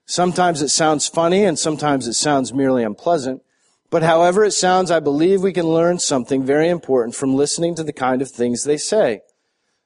Sometimes 0.06 0.62
it 0.62 0.70
sounds 0.70 1.06
funny 1.06 1.44
and 1.44 1.58
sometimes 1.58 2.06
it 2.06 2.14
sounds 2.14 2.52
merely 2.52 2.82
unpleasant. 2.82 3.42
But 3.90 4.02
however 4.02 4.44
it 4.44 4.52
sounds, 4.52 4.90
I 4.90 5.00
believe 5.00 5.42
we 5.42 5.52
can 5.52 5.66
learn 5.66 5.98
something 5.98 6.44
very 6.44 6.68
important 6.68 7.14
from 7.14 7.34
listening 7.34 7.74
to 7.74 7.84
the 7.84 7.92
kind 7.92 8.22
of 8.22 8.30
things 8.30 8.64
they 8.64 8.78
say. 8.78 9.20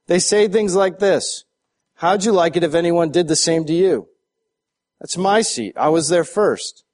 They 0.06 0.18
say 0.18 0.48
things 0.48 0.74
like 0.74 0.98
this. 0.98 1.44
How'd 1.96 2.24
you 2.24 2.32
like 2.32 2.56
it 2.56 2.64
if 2.64 2.74
anyone 2.74 3.10
did 3.10 3.28
the 3.28 3.36
same 3.36 3.64
to 3.66 3.72
you? 3.72 4.08
That's 5.00 5.16
my 5.16 5.42
seat. 5.42 5.76
I 5.76 5.88
was 5.88 6.08
there 6.08 6.24
first. 6.24 6.84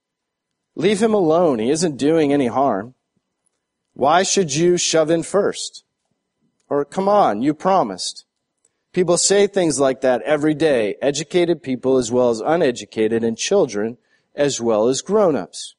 Leave 0.74 1.02
him 1.02 1.12
alone. 1.12 1.58
He 1.58 1.70
isn't 1.70 1.96
doing 1.96 2.32
any 2.32 2.46
harm. 2.46 2.94
Why 3.94 4.22
should 4.22 4.54
you 4.54 4.78
shove 4.78 5.10
in 5.10 5.22
first? 5.22 5.84
Or 6.70 6.84
come 6.84 7.08
on, 7.08 7.42
you 7.42 7.52
promised. 7.52 8.24
People 8.98 9.16
say 9.16 9.46
things 9.46 9.78
like 9.78 10.00
that 10.00 10.22
every 10.22 10.54
day, 10.54 10.96
educated 11.00 11.62
people 11.62 11.98
as 11.98 12.10
well 12.10 12.30
as 12.30 12.40
uneducated 12.40 13.22
and 13.22 13.38
children 13.38 13.96
as 14.34 14.60
well 14.60 14.88
as 14.88 15.02
grown-ups. 15.02 15.76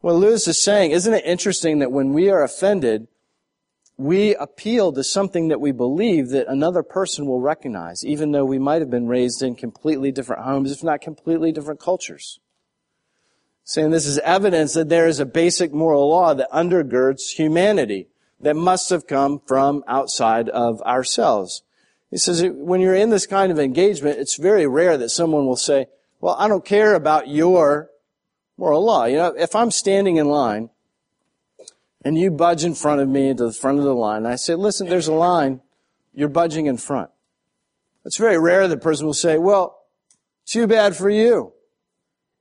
What 0.00 0.16
Lewis 0.16 0.48
is 0.48 0.60
saying, 0.60 0.90
isn't 0.90 1.14
it 1.14 1.24
interesting 1.24 1.78
that 1.78 1.92
when 1.92 2.12
we 2.12 2.28
are 2.28 2.42
offended, 2.42 3.06
we 3.96 4.34
appeal 4.34 4.92
to 4.92 5.04
something 5.04 5.46
that 5.50 5.60
we 5.60 5.70
believe 5.70 6.30
that 6.30 6.48
another 6.48 6.82
person 6.82 7.26
will 7.26 7.40
recognize, 7.40 8.04
even 8.04 8.32
though 8.32 8.44
we 8.44 8.58
might 8.58 8.82
have 8.82 8.90
been 8.90 9.06
raised 9.06 9.40
in 9.40 9.54
completely 9.54 10.10
different 10.10 10.42
homes, 10.42 10.72
if 10.72 10.82
not 10.82 11.00
completely 11.00 11.52
different 11.52 11.78
cultures. 11.78 12.40
Saying 13.62 13.92
this 13.92 14.06
is 14.06 14.18
evidence 14.18 14.74
that 14.74 14.88
there 14.88 15.06
is 15.06 15.20
a 15.20 15.24
basic 15.24 15.72
moral 15.72 16.10
law 16.10 16.34
that 16.34 16.50
undergirds 16.50 17.36
humanity 17.36 18.08
that 18.40 18.56
must 18.56 18.90
have 18.90 19.06
come 19.06 19.40
from 19.46 19.84
outside 19.86 20.48
of 20.48 20.82
ourselves. 20.82 21.62
He 22.10 22.16
says 22.16 22.44
when 22.44 22.80
you're 22.80 22.94
in 22.94 23.10
this 23.10 23.26
kind 23.26 23.52
of 23.52 23.58
engagement, 23.58 24.18
it's 24.18 24.36
very 24.36 24.66
rare 24.66 24.98
that 24.98 25.10
someone 25.10 25.46
will 25.46 25.56
say, 25.56 25.86
well, 26.20 26.36
I 26.38 26.48
don't 26.48 26.64
care 26.64 26.94
about 26.94 27.28
your 27.28 27.90
moral 28.56 28.84
law. 28.84 29.04
You 29.04 29.16
know, 29.16 29.34
if 29.36 29.54
I'm 29.54 29.70
standing 29.70 30.16
in 30.16 30.28
line 30.28 30.70
and 32.04 32.18
you 32.18 32.30
budge 32.30 32.64
in 32.64 32.74
front 32.74 33.00
of 33.00 33.08
me 33.08 33.34
to 33.34 33.46
the 33.46 33.52
front 33.52 33.78
of 33.78 33.84
the 33.84 33.94
line. 33.94 34.26
I 34.26 34.36
say, 34.36 34.54
listen, 34.54 34.88
there's 34.88 35.08
a 35.08 35.12
line. 35.12 35.60
You're 36.14 36.28
budging 36.28 36.66
in 36.66 36.76
front. 36.76 37.10
It's 38.04 38.16
very 38.16 38.38
rare 38.38 38.66
that 38.66 38.80
person 38.80 39.06
will 39.06 39.14
say, 39.14 39.38
well, 39.38 39.84
too 40.46 40.66
bad 40.66 40.96
for 40.96 41.10
you. 41.10 41.52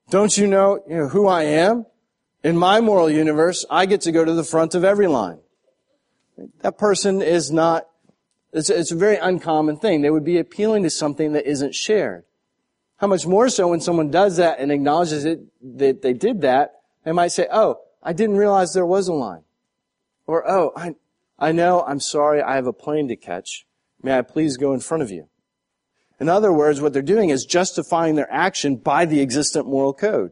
Don't 0.10 0.38
you 0.38 0.48
know, 0.48 0.82
you 0.88 0.96
know 0.96 1.08
who 1.10 1.28
I 1.28 1.44
am? 1.44 1.86
In 2.44 2.58
my 2.58 2.80
moral 2.80 3.10
universe, 3.10 3.66
I 3.70 3.86
get 3.86 4.02
to 4.02 4.12
go 4.12 4.24
to 4.24 4.34
the 4.34 4.46
front 4.46 4.74
of 4.74 4.84
every 4.84 5.08
line. 5.08 5.40
That 6.62 6.78
person 6.78 7.22
is 7.22 7.52
not, 7.52 7.86
it's, 8.52 8.70
it's 8.70 8.92
a 8.92 8.96
very 8.96 9.18
uncommon 9.18 9.78
thing. 9.78 10.02
They 10.02 10.10
would 10.10 10.24
be 10.24 10.38
appealing 10.38 10.84
to 10.84 10.90
something 10.90 11.34
that 11.34 11.50
isn't 11.50 11.76
shared. 11.76 12.24
How 12.98 13.08
much 13.08 13.26
more 13.26 13.50
so 13.50 13.70
when 13.70 13.82
someone 13.82 14.12
does 14.12 14.38
that 14.38 14.60
and 14.60 14.72
acknowledges 14.72 15.26
it, 15.26 15.42
that 15.78 16.02
they 16.02 16.14
did 16.14 16.42
that, 16.42 16.82
they 17.06 17.12
might 17.12 17.30
say, 17.30 17.48
oh, 17.52 17.80
I 18.04 18.14
didn't 18.14 18.38
realize 18.38 18.74
there 18.74 18.86
was 18.86 19.08
a 19.08 19.14
line. 19.14 19.44
Or, 20.28 20.50
oh, 20.50 20.74
I, 20.76 20.96
I 21.38 21.52
know, 21.52 21.82
I'm 21.82 22.00
sorry, 22.00 22.42
I 22.42 22.56
have 22.56 22.68
a 22.68 22.74
plane 22.74 23.08
to 23.08 23.16
catch. 23.16 23.66
May 24.02 24.18
I 24.18 24.22
please 24.22 24.58
go 24.58 24.74
in 24.74 24.80
front 24.80 25.04
of 25.04 25.12
you? 25.12 25.30
In 26.20 26.28
other 26.28 26.52
words, 26.52 26.82
what 26.82 26.92
they're 26.92 27.02
doing 27.02 27.30
is 27.30 27.46
justifying 27.46 28.16
their 28.16 28.32
action 28.32 28.76
by 28.76 29.06
the 29.06 29.22
existent 29.22 29.66
moral 29.66 29.94
code. 29.94 30.32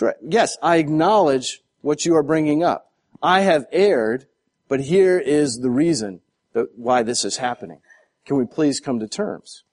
Right. 0.00 0.14
Yes, 0.22 0.56
I 0.62 0.76
acknowledge 0.76 1.60
what 1.80 2.04
you 2.04 2.14
are 2.14 2.22
bringing 2.22 2.62
up. 2.62 2.92
I 3.20 3.40
have 3.40 3.66
erred, 3.72 4.26
but 4.68 4.78
here 4.80 5.18
is 5.18 5.58
the 5.58 5.70
reason 5.70 6.20
why 6.76 7.02
this 7.02 7.24
is 7.24 7.36
happening. 7.36 7.80
Can 8.24 8.36
we 8.36 8.46
please 8.46 8.80
come 8.80 9.00
to 9.00 9.08
terms? 9.08 9.64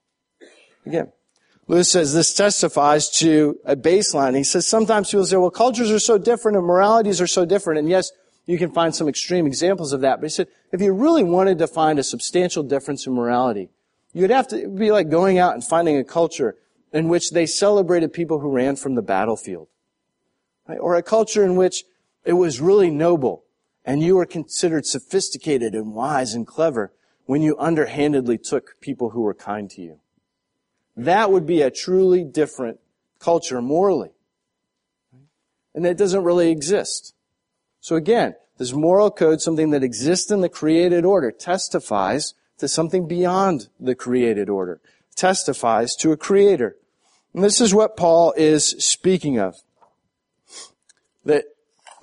Again, 0.86 1.12
Lewis 1.68 1.90
says 1.90 2.14
this 2.14 2.32
testifies 2.32 3.10
to 3.18 3.58
a 3.64 3.74
baseline. 3.74 4.36
He 4.36 4.44
says 4.44 4.66
sometimes 4.66 5.10
people 5.10 5.26
say, 5.26 5.36
well, 5.36 5.50
cultures 5.50 5.90
are 5.90 5.98
so 5.98 6.16
different 6.16 6.56
and 6.56 6.66
moralities 6.66 7.20
are 7.20 7.26
so 7.26 7.44
different. 7.44 7.80
And 7.80 7.88
yes, 7.88 8.12
you 8.46 8.56
can 8.56 8.70
find 8.70 8.94
some 8.94 9.08
extreme 9.08 9.46
examples 9.46 9.92
of 9.92 10.00
that. 10.02 10.20
But 10.20 10.26
he 10.26 10.30
said, 10.30 10.48
if 10.72 10.80
you 10.80 10.92
really 10.92 11.24
wanted 11.24 11.58
to 11.58 11.66
find 11.66 11.98
a 11.98 12.04
substantial 12.04 12.62
difference 12.62 13.06
in 13.06 13.14
morality, 13.14 13.70
you'd 14.12 14.30
have 14.30 14.48
to 14.48 14.68
be 14.68 14.92
like 14.92 15.10
going 15.10 15.38
out 15.38 15.54
and 15.54 15.64
finding 15.64 15.96
a 15.96 16.04
culture 16.04 16.56
in 16.92 17.08
which 17.08 17.32
they 17.32 17.46
celebrated 17.46 18.12
people 18.12 18.38
who 18.38 18.50
ran 18.50 18.76
from 18.76 18.94
the 18.94 19.02
battlefield. 19.02 19.66
Right? 20.68 20.78
Or 20.78 20.94
a 20.94 21.02
culture 21.02 21.44
in 21.44 21.56
which 21.56 21.84
it 22.24 22.34
was 22.34 22.60
really 22.60 22.90
noble 22.90 23.44
and 23.86 24.02
you 24.02 24.16
were 24.16 24.26
considered 24.26 24.84
sophisticated 24.84 25.74
and 25.74 25.94
wise 25.94 26.34
and 26.34 26.46
clever 26.46 26.92
when 27.24 27.40
you 27.40 27.56
underhandedly 27.58 28.36
took 28.36 28.80
people 28.80 29.10
who 29.10 29.22
were 29.22 29.34
kind 29.34 29.70
to 29.70 29.80
you. 29.80 30.00
That 30.96 31.30
would 31.30 31.46
be 31.46 31.62
a 31.62 31.70
truly 31.70 32.24
different 32.24 32.80
culture 33.20 33.62
morally. 33.62 34.10
And 35.74 35.84
that 35.84 35.96
doesn't 35.96 36.24
really 36.24 36.50
exist. 36.50 37.14
So 37.80 37.94
again, 37.94 38.34
this 38.58 38.72
moral 38.72 39.10
code, 39.10 39.40
something 39.40 39.70
that 39.70 39.84
exists 39.84 40.30
in 40.30 40.40
the 40.40 40.48
created 40.48 41.04
order, 41.04 41.30
testifies 41.30 42.34
to 42.58 42.66
something 42.66 43.06
beyond 43.06 43.68
the 43.78 43.94
created 43.94 44.48
order, 44.48 44.80
testifies 45.14 45.94
to 45.96 46.10
a 46.10 46.16
creator. 46.16 46.76
And 47.34 47.44
this 47.44 47.60
is 47.60 47.74
what 47.74 47.96
Paul 47.96 48.32
is 48.36 48.66
speaking 48.84 49.38
of. 49.38 49.56
That 51.24 51.44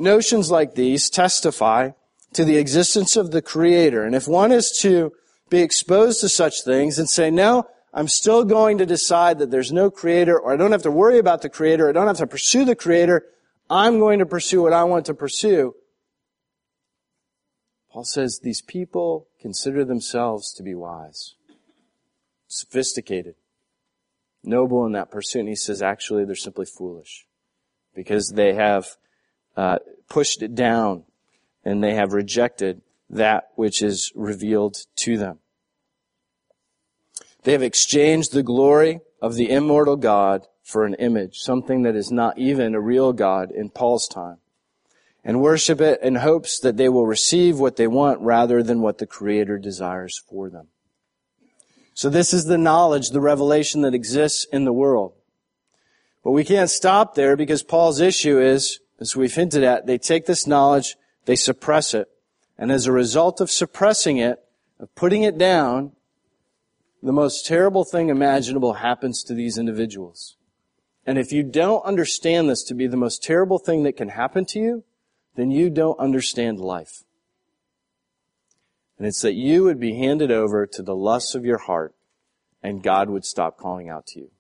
notions 0.04 0.52
like 0.52 0.76
these 0.76 1.10
testify 1.10 1.92
to 2.34 2.46
the 2.46 2.58
existence 2.58 3.16
of 3.16 3.32
the 3.32 3.42
creator. 3.42 4.04
And 4.04 4.16
if 4.16 4.28
one 4.28 4.52
is 4.52 4.78
to 4.82 5.14
be 5.50 5.62
exposed 5.62 6.22
to 6.22 6.30
such 6.30 6.64
things 6.64 7.00
and 7.00 7.10
say, 7.10 7.32
no, 7.32 7.66
I'm 7.94 8.08
still 8.08 8.44
going 8.44 8.80
to 8.80 8.86
decide 8.86 9.40
that 9.40 9.52
there's 9.52 9.72
no 9.72 9.92
creator, 9.92 10.40
or 10.40 10.54
I 10.54 10.58
don't 10.58 10.72
have 10.72 10.84
to 10.84 10.92
worry 10.92 11.20
about 11.20 11.42
the 11.42 11.50
creator, 11.50 11.88
I 11.88 11.92
don't 11.92 12.08
have 12.08 12.18
to 12.18 12.28
pursue 12.28 12.66
the 12.66 12.76
creator, 12.76 13.24
I'm 13.70 14.00
going 14.00 14.20
to 14.20 14.26
pursue 14.26 14.64
what 14.64 14.74
I 14.74 14.84
want 14.84 15.06
to 15.06 15.14
pursue. 15.14 15.76
Paul 17.92 18.04
says 18.04 18.40
these 18.40 18.62
people 18.62 19.28
consider 19.40 19.86
themselves 19.86 20.52
to 20.54 20.64
be 20.64 20.74
wise, 20.74 21.36
sophisticated, 22.48 23.36
noble 24.44 24.86
in 24.88 24.94
that 24.94 25.12
pursuit. 25.12 25.42
And 25.42 25.50
he 25.50 25.56
says 25.56 25.84
actually 25.84 26.26
they're 26.26 26.36
simply 26.36 26.66
foolish 26.66 27.28
because 27.94 28.30
they 28.30 28.56
have 28.56 28.98
uh, 29.56 29.80
pushed 30.10 30.42
it 30.42 30.56
down 30.56 31.04
and 31.64 31.84
they 31.84 31.94
have 31.96 32.14
rejected 32.14 32.82
that 33.10 33.50
which 33.56 33.82
is 33.82 34.12
revealed 34.16 34.78
to 34.98 35.18
them. 35.18 35.40
They 37.44 37.52
have 37.52 37.64
exchanged 37.64 38.34
the 38.34 38.44
glory 38.44 39.02
of 39.22 39.36
the 39.36 39.50
immortal 39.50 39.96
God 39.96 40.48
for 40.64 40.86
an 40.86 40.94
image, 40.96 41.38
something 41.40 41.84
that 41.84 41.96
is 41.96 42.12
not 42.12 42.38
even 42.38 42.74
a 42.74 42.82
real 42.82 43.14
God 43.14 43.52
in 43.52 43.70
Paul's 43.70 44.08
time, 44.08 44.38
and 45.24 45.42
worship 45.42 45.82
it 45.82 46.02
in 46.02 46.16
hopes 46.16 46.60
that 46.60 46.78
they 46.78 46.88
will 46.88 47.06
receive 47.06 47.60
what 47.60 47.76
they 47.76 47.88
want 47.88 48.22
rather 48.22 48.64
than 48.64 48.82
what 48.82 48.98
the 48.98 49.06
Creator 49.06 49.58
desires 49.58 50.22
for 50.30 50.50
them. 50.50 50.68
So 51.94 52.10
this 52.10 52.34
is 52.34 52.46
the 52.46 52.58
knowledge, 52.58 53.10
the 53.10 53.22
revelation 53.22 53.82
that 53.82 53.94
exists 53.94 54.46
in 54.52 54.64
the 54.66 54.74
world. 54.74 55.14
But 56.24 56.32
we 56.32 56.46
can't 56.46 56.70
stop 56.70 57.16
there 57.16 57.36
because 57.36 57.62
Paul's 57.62 58.00
issue 58.00 58.40
is, 58.40 58.80
as 59.04 59.18
we've 59.18 59.36
hinted 59.36 59.66
at, 59.66 59.86
they 59.86 59.98
take 59.98 60.28
this 60.28 60.48
knowledge, 60.48 60.96
they 61.26 61.36
suppress 61.36 61.94
it, 61.94 62.08
and 62.58 62.72
as 62.72 62.88
a 62.88 62.92
result 62.94 63.42
of 63.42 63.52
suppressing 63.52 64.16
it, 64.16 64.42
of 64.80 64.96
putting 64.96 65.24
it 65.24 65.38
down, 65.38 65.92
the 67.02 67.12
most 67.12 67.46
terrible 67.46 67.84
thing 67.84 68.08
imaginable 68.08 68.76
happens 68.76 69.22
to 69.22 69.34
these 69.34 69.58
individuals. 69.58 70.38
And 71.06 71.18
if 71.18 71.34
you 71.34 71.44
don't 71.44 71.84
understand 71.84 72.50
this 72.50 72.64
to 72.64 72.74
be 72.74 72.88
the 72.88 72.96
most 72.96 73.22
terrible 73.22 73.60
thing 73.60 73.84
that 73.84 73.98
can 73.98 74.08
happen 74.08 74.46
to 74.46 74.60
you, 74.60 74.86
then 75.36 75.52
you 75.52 75.70
don't 75.70 76.00
understand 76.00 76.62
life. 76.62 77.04
And 78.98 79.06
it's 79.06 79.22
that 79.22 79.34
you 79.34 79.66
would 79.66 79.82
be 79.82 79.98
handed 79.98 80.32
over 80.32 80.66
to 80.66 80.82
the 80.82 80.96
lusts 80.96 81.36
of 81.36 81.44
your 81.44 81.58
heart 81.58 81.94
and 82.62 82.82
God 82.82 83.10
would 83.10 83.26
stop 83.26 83.58
calling 83.58 83.90
out 83.90 84.06
to 84.08 84.22
you. 84.22 84.32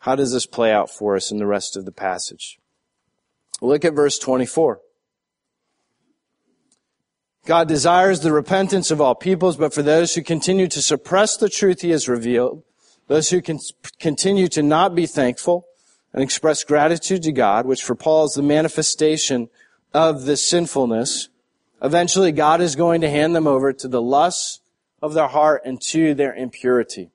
How 0.00 0.16
does 0.16 0.32
this 0.32 0.46
play 0.46 0.72
out 0.72 0.90
for 0.90 1.14
us 1.14 1.30
in 1.30 1.38
the 1.38 1.46
rest 1.46 1.76
of 1.76 1.84
the 1.84 1.92
passage? 1.92 2.58
Look 3.60 3.84
at 3.84 3.94
verse 3.94 4.18
24. 4.18 4.80
God 7.46 7.66
desires 7.66 8.20
the 8.20 8.32
repentance 8.32 8.90
of 8.90 9.00
all 9.00 9.14
peoples, 9.14 9.56
but 9.56 9.72
for 9.72 9.82
those 9.82 10.14
who 10.14 10.22
continue 10.22 10.68
to 10.68 10.82
suppress 10.82 11.36
the 11.36 11.48
truth 11.48 11.80
he 11.80 11.90
has 11.90 12.08
revealed, 12.08 12.62
those 13.06 13.30
who 13.30 13.40
can 13.40 13.58
continue 13.98 14.48
to 14.48 14.62
not 14.62 14.94
be 14.94 15.06
thankful 15.06 15.66
and 16.12 16.22
express 16.22 16.62
gratitude 16.62 17.22
to 17.22 17.32
God, 17.32 17.64
which 17.64 17.82
for 17.82 17.94
Paul 17.94 18.26
is 18.26 18.34
the 18.34 18.42
manifestation 18.42 19.48
of 19.94 20.24
this 20.24 20.46
sinfulness, 20.46 21.30
eventually 21.82 22.32
God 22.32 22.60
is 22.60 22.76
going 22.76 23.00
to 23.00 23.10
hand 23.10 23.34
them 23.34 23.46
over 23.46 23.72
to 23.72 23.88
the 23.88 24.02
lusts 24.02 24.60
of 25.00 25.14
their 25.14 25.28
heart 25.28 25.62
and 25.64 25.80
to 25.88 26.14
their 26.14 26.34
impurity. 26.34 27.10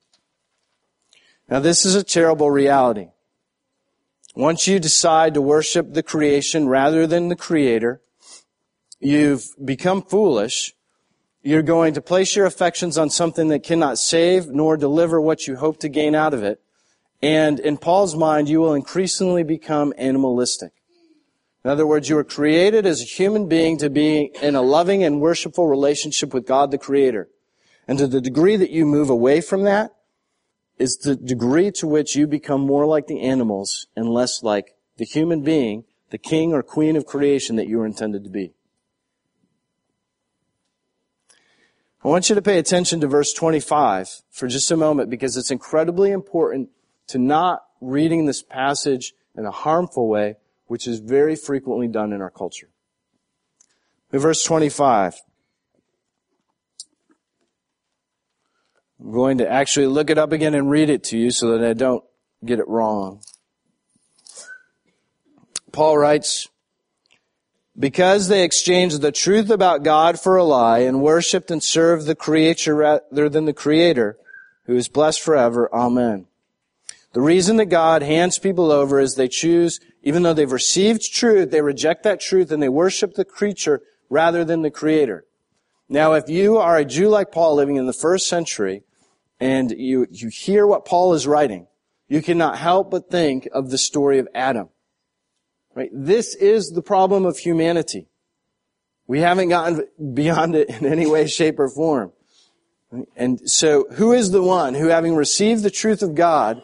Now 1.48 1.60
this 1.60 1.86
is 1.86 1.94
a 1.96 2.04
terrible 2.04 2.50
reality. 2.50 3.10
Once 4.36 4.68
you 4.68 4.80
decide 4.80 5.36
to 5.36 5.42
worship 5.42 5.94
the 5.94 6.02
creation 6.02 6.68
rather 6.68 7.06
than 7.06 7.28
the 7.28 7.36
creator, 7.36 8.02
you've 9.00 9.46
become 9.64 10.02
foolish. 10.02 10.74
You're 11.44 11.62
going 11.62 11.94
to 11.94 12.02
place 12.02 12.36
your 12.36 12.48
affections 12.48 12.98
on 12.98 13.12
something 13.12 13.50
that 13.50 13.64
cannot 13.64 14.00
save 14.00 14.48
nor 14.48 14.76
deliver 14.76 15.22
what 15.22 15.46
you 15.46 15.58
hope 15.58 15.80
to 15.82 15.90
gain 15.90 16.16
out 16.16 16.34
of 16.34 16.42
it. 16.42 16.60
And 17.22 17.60
in 17.60 17.78
Paul's 17.78 18.16
mind, 18.16 18.50
you 18.50 18.60
will 18.60 18.74
increasingly 18.74 19.44
become 19.44 19.94
animalistic. 19.98 20.72
In 21.64 21.70
other 21.70 21.86
words, 21.86 22.10
you 22.10 22.16
were 22.16 22.24
created 22.24 22.86
as 22.86 23.02
a 23.02 23.06
human 23.06 23.48
being 23.48 23.78
to 23.78 23.90
be 23.90 24.32
in 24.42 24.56
a 24.56 24.62
loving 24.62 25.04
and 25.04 25.22
worshipful 25.22 25.68
relationship 25.68 26.34
with 26.34 26.48
God 26.48 26.72
the 26.72 26.78
Creator. 26.78 27.30
And 27.88 28.00
to 28.00 28.08
the 28.08 28.20
degree 28.20 28.56
that 28.56 28.72
you 28.72 28.86
move 28.86 29.10
away 29.10 29.42
from 29.42 29.64
that 29.64 29.92
is 30.84 30.98
the 30.98 31.16
degree 31.16 31.72
to 31.72 31.88
which 31.88 32.14
you 32.14 32.28
become 32.28 32.60
more 32.60 32.86
like 32.86 33.08
the 33.08 33.22
animals 33.22 33.88
and 33.96 34.10
less 34.10 34.44
like 34.44 34.76
the 34.98 35.06
human 35.06 35.42
being, 35.42 35.86
the 36.10 36.18
king 36.18 36.52
or 36.52 36.62
queen 36.62 36.98
of 36.98 37.06
creation 37.06 37.56
that 37.56 37.70
you 37.70 37.78
were 37.78 37.86
intended 37.86 38.22
to 38.26 38.30
be. 38.30 38.52
I 42.04 42.10
want 42.10 42.28
you 42.28 42.36
to 42.36 42.42
pay 42.42 42.60
attention 42.60 43.00
to 43.00 43.08
verse 43.08 43.32
25 43.32 44.24
for 44.30 44.50
just 44.50 44.70
a 44.72 44.76
moment 44.76 45.10
because 45.10 45.38
it's 45.38 45.52
incredibly 45.52 46.12
important 46.12 46.68
to 47.08 47.18
not 47.18 47.64
reading 47.80 48.26
this 48.26 48.44
passage 48.44 49.14
in 49.38 49.46
a 49.46 49.52
harmful 49.52 50.10
way, 50.10 50.36
which 50.68 50.86
is 50.86 51.00
very 51.00 51.38
frequently 51.38 51.88
done 51.88 52.12
in 52.12 52.22
our 52.22 52.30
culture. 52.30 52.68
In 54.12 54.20
verse 54.20 54.44
25, 54.44 55.16
I'm 59.00 59.12
going 59.12 59.38
to 59.40 59.50
actually 59.50 59.88
look 59.88 60.10
it 60.10 60.18
up 60.18 60.32
again 60.32 60.54
and 60.56 60.70
read 60.70 60.90
it 60.90 61.04
to 61.06 61.18
you 61.18 61.32
so 61.32 61.58
that 61.58 61.68
I 61.68 61.74
don't 61.74 62.04
get 62.46 62.60
it 62.60 62.68
wrong. 62.68 63.22
Paul 65.72 65.98
writes, 65.98 66.48
because 67.78 68.28
they 68.28 68.44
exchanged 68.44 69.02
the 69.02 69.12
truth 69.12 69.50
about 69.50 69.84
God 69.84 70.20
for 70.20 70.38
a 70.38 70.44
lie 70.44 70.80
and 70.80 71.02
worshiped 71.02 71.50
and 71.50 71.64
served 71.64 72.06
the 72.06 72.16
creature 72.16 72.76
rather 72.76 73.30
than 73.30 73.46
the 73.46 73.54
creator, 73.54 74.18
who 74.66 74.76
is 74.76 74.88
blessed 74.88 75.22
forever. 75.22 75.74
Amen. 75.74 76.28
The 77.14 77.22
reason 77.22 77.58
that 77.58 77.66
God 77.66 78.02
hands 78.02 78.40
people 78.40 78.72
over 78.72 79.00
is 79.00 79.16
they 79.16 79.28
choose, 79.28 79.80
even 80.04 80.24
though 80.24 80.34
they've 80.34 80.52
received 80.52 81.14
truth, 81.14 81.52
they 81.52 81.62
reject 81.62 82.04
that 82.04 82.20
truth 82.20 82.52
and 82.52 82.62
they 82.62 82.70
worship 82.70 83.16
the 83.16 83.26
creature 83.26 83.82
rather 84.10 84.46
than 84.46 84.62
the 84.62 84.72
creator. 84.72 85.26
Now, 85.94 86.14
if 86.14 86.28
you 86.28 86.58
are 86.58 86.76
a 86.76 86.86
Jew 86.86 87.08
like 87.08 87.32
Paul 87.32 87.54
living 87.54 87.76
in 87.76 87.86
the 87.86 87.94
first 87.94 88.28
century 88.28 88.82
and 89.40 89.70
you, 89.70 90.08
you 90.10 90.30
hear 90.30 90.66
what 90.66 90.86
Paul 90.86 91.14
is 91.14 91.28
writing, 91.28 91.68
you 92.08 92.24
cannot 92.24 92.58
help 92.58 92.90
but 92.90 93.12
think 93.12 93.48
of 93.54 93.70
the 93.70 93.78
story 93.78 94.18
of 94.18 94.28
Adam. 94.34 94.70
Right? 95.76 95.92
This 95.94 96.34
is 96.34 96.72
the 96.72 96.82
problem 96.82 97.28
of 97.28 97.38
humanity. 97.38 98.08
We 99.06 99.20
haven't 99.20 99.50
gotten 99.50 99.84
beyond 100.16 100.56
it 100.56 100.68
in 100.72 100.88
any 100.88 101.06
way, 101.06 101.28
shape, 101.28 101.60
or 101.60 101.70
form. 101.70 102.12
And 103.16 103.48
so, 103.48 103.86
who 103.92 104.14
is 104.14 104.32
the 104.32 104.42
one 104.42 104.74
who, 104.74 104.88
having 104.88 105.14
received 105.14 105.62
the 105.62 105.70
truth 105.70 106.02
of 106.02 106.16
God, 106.16 106.64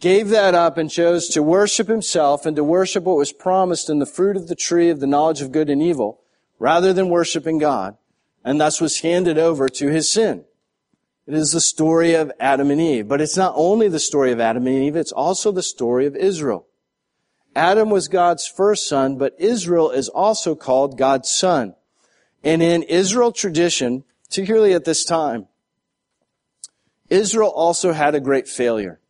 gave 0.00 0.30
that 0.30 0.54
up 0.54 0.78
and 0.78 0.90
chose 0.90 1.28
to 1.28 1.42
worship 1.42 1.88
himself 1.88 2.46
and 2.46 2.56
to 2.56 2.64
worship 2.64 3.04
what 3.04 3.18
was 3.18 3.30
promised 3.30 3.90
in 3.90 3.98
the 3.98 4.06
fruit 4.06 4.38
of 4.38 4.48
the 4.48 4.56
tree 4.56 4.88
of 4.88 5.00
the 5.00 5.06
knowledge 5.06 5.42
of 5.42 5.52
good 5.52 5.68
and 5.68 5.82
evil, 5.82 6.22
rather 6.58 6.94
than 6.94 7.10
worshiping 7.10 7.58
God, 7.58 7.98
and 8.44 8.60
thus 8.60 8.80
was 8.80 9.00
handed 9.00 9.38
over 9.38 9.68
to 9.68 9.88
his 9.88 10.10
sin. 10.10 10.44
It 11.26 11.34
is 11.34 11.52
the 11.52 11.60
story 11.60 12.14
of 12.14 12.32
Adam 12.40 12.70
and 12.70 12.80
Eve. 12.80 13.06
But 13.06 13.20
it's 13.20 13.36
not 13.36 13.52
only 13.56 13.88
the 13.88 14.00
story 14.00 14.32
of 14.32 14.40
Adam 14.40 14.66
and 14.66 14.82
Eve, 14.82 14.96
it's 14.96 15.12
also 15.12 15.52
the 15.52 15.62
story 15.62 16.06
of 16.06 16.16
Israel. 16.16 16.66
Adam 17.54 17.90
was 17.90 18.08
God's 18.08 18.46
first 18.46 18.88
son, 18.88 19.16
but 19.16 19.34
Israel 19.38 19.90
is 19.90 20.08
also 20.08 20.54
called 20.54 20.98
God's 20.98 21.28
son. 21.28 21.74
And 22.42 22.62
in 22.62 22.82
Israel 22.84 23.32
tradition, 23.32 24.04
particularly 24.24 24.72
at 24.72 24.84
this 24.84 25.04
time, 25.04 25.46
Israel 27.10 27.50
also 27.50 27.92
had 27.92 28.14
a 28.14 28.20
great 28.20 28.48
failure. 28.48 29.00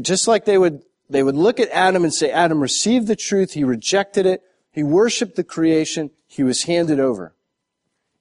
Just 0.00 0.28
like 0.28 0.44
they 0.44 0.56
would, 0.56 0.82
they 1.08 1.22
would 1.22 1.34
look 1.34 1.58
at 1.58 1.68
Adam 1.70 2.04
and 2.04 2.14
say, 2.14 2.30
Adam 2.30 2.60
received 2.60 3.08
the 3.08 3.16
truth, 3.16 3.52
he 3.52 3.64
rejected 3.64 4.26
it, 4.26 4.42
he 4.70 4.84
worshiped 4.84 5.34
the 5.34 5.44
creation, 5.44 6.10
he 6.28 6.44
was 6.44 6.64
handed 6.64 7.00
over. 7.00 7.34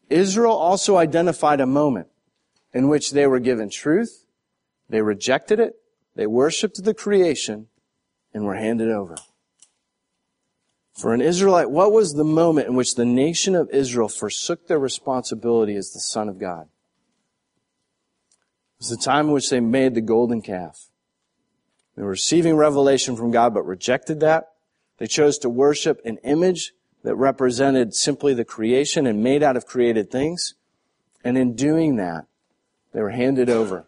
Israel 0.10 0.54
also 0.54 0.98
identified 0.98 1.62
a 1.62 1.66
moment 1.66 2.08
in 2.74 2.88
which 2.88 3.12
they 3.12 3.28
were 3.28 3.40
given 3.40 3.70
truth, 3.70 4.26
they 4.90 5.02
rejected 5.02 5.60
it, 5.60 5.76
they 6.16 6.28
worshiped 6.28 6.84
the 6.84 6.94
creation, 6.94 7.68
and 8.34 8.46
were 8.46 8.56
handed 8.56 8.90
over. 8.90 9.16
For 10.94 11.14
an 11.14 11.22
Israelite, 11.22 11.70
what 11.70 11.94
was 11.94 12.14
the 12.14 12.26
moment 12.26 12.68
in 12.68 12.76
which 12.76 12.96
the 12.96 13.06
nation 13.06 13.56
of 13.56 13.70
Israel 13.70 14.10
forsook 14.10 14.68
their 14.68 14.80
responsibility 14.80 15.76
as 15.76 15.92
the 15.92 16.00
Son 16.00 16.28
of 16.28 16.38
God? 16.38 16.64
It 16.64 18.80
was 18.80 18.90
the 18.90 18.98
time 18.98 19.28
in 19.28 19.32
which 19.32 19.50
they 19.50 19.62
made 19.62 19.96
the 19.96 20.02
golden 20.02 20.42
calf. 20.42 20.88
They 21.96 22.04
were 22.04 22.10
receiving 22.10 22.56
revelation 22.56 23.16
from 23.16 23.32
God, 23.32 23.54
but 23.54 23.66
rejected 23.66 24.20
that. 24.20 24.50
They 24.98 25.08
chose 25.08 25.38
to 25.40 25.50
worship 25.50 26.02
an 26.04 26.18
image 26.24 26.74
that 27.04 27.16
represented 27.16 27.96
simply 27.96 28.34
the 28.34 28.46
creation 28.46 29.08
and 29.08 29.24
made 29.24 29.44
out 29.44 29.58
of 29.58 29.66
created 29.66 30.12
things. 30.12 30.56
And 31.24 31.38
in 31.38 31.56
doing 31.56 31.96
that, 31.98 32.26
they 32.94 33.02
were 33.02 33.12
handed 33.12 33.50
over 33.50 33.88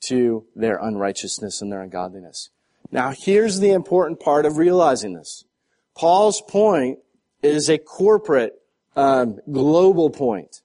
to 0.00 0.46
their 0.56 0.78
unrighteousness 0.78 1.60
and 1.60 1.70
their 1.70 1.82
ungodliness. 1.82 2.50
Now 2.90 3.12
here's 3.16 3.60
the 3.60 3.70
important 3.70 4.20
part 4.20 4.46
of 4.46 4.56
realizing 4.56 5.14
this. 5.14 5.44
Paul's 5.94 6.40
point 6.40 6.98
is 7.42 7.68
a 7.68 7.78
corporate, 7.78 8.54
um, 8.96 9.38
global 9.50 10.10
point. 10.10 10.62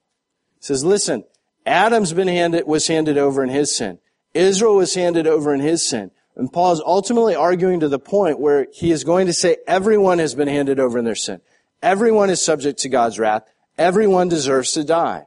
He 0.60 0.66
says, 0.66 0.84
listen, 0.84 1.26
Adam's 1.66 2.14
been 2.14 2.28
handed, 2.28 2.66
was 2.66 2.88
handed 2.88 3.18
over 3.18 3.44
in 3.44 3.50
his 3.50 3.76
sin. 3.76 4.00
Israel 4.34 4.78
was 4.78 4.94
handed 4.96 5.28
over 5.28 5.54
in 5.54 5.62
his 5.62 5.88
sin. 5.88 6.12
And 6.36 6.52
Paul 6.52 6.74
is 6.74 6.82
ultimately 6.86 7.36
arguing 7.36 7.80
to 7.80 7.88
the 7.88 8.00
point 8.00 8.40
where 8.40 8.68
he 8.74 8.92
is 8.92 9.04
going 9.04 9.28
to 9.28 9.34
say 9.34 9.58
everyone 9.68 10.20
has 10.20 10.36
been 10.36 10.50
handed 10.50 10.80
over 10.80 10.98
in 10.98 11.06
their 11.06 11.16
sin. 11.16 11.42
Everyone 11.82 12.30
is 12.30 12.44
subject 12.44 12.80
to 12.80 12.90
God's 12.90 13.20
wrath. 13.20 13.44
Everyone 13.78 14.30
deserves 14.30 14.72
to 14.74 14.84
die. 14.84 15.26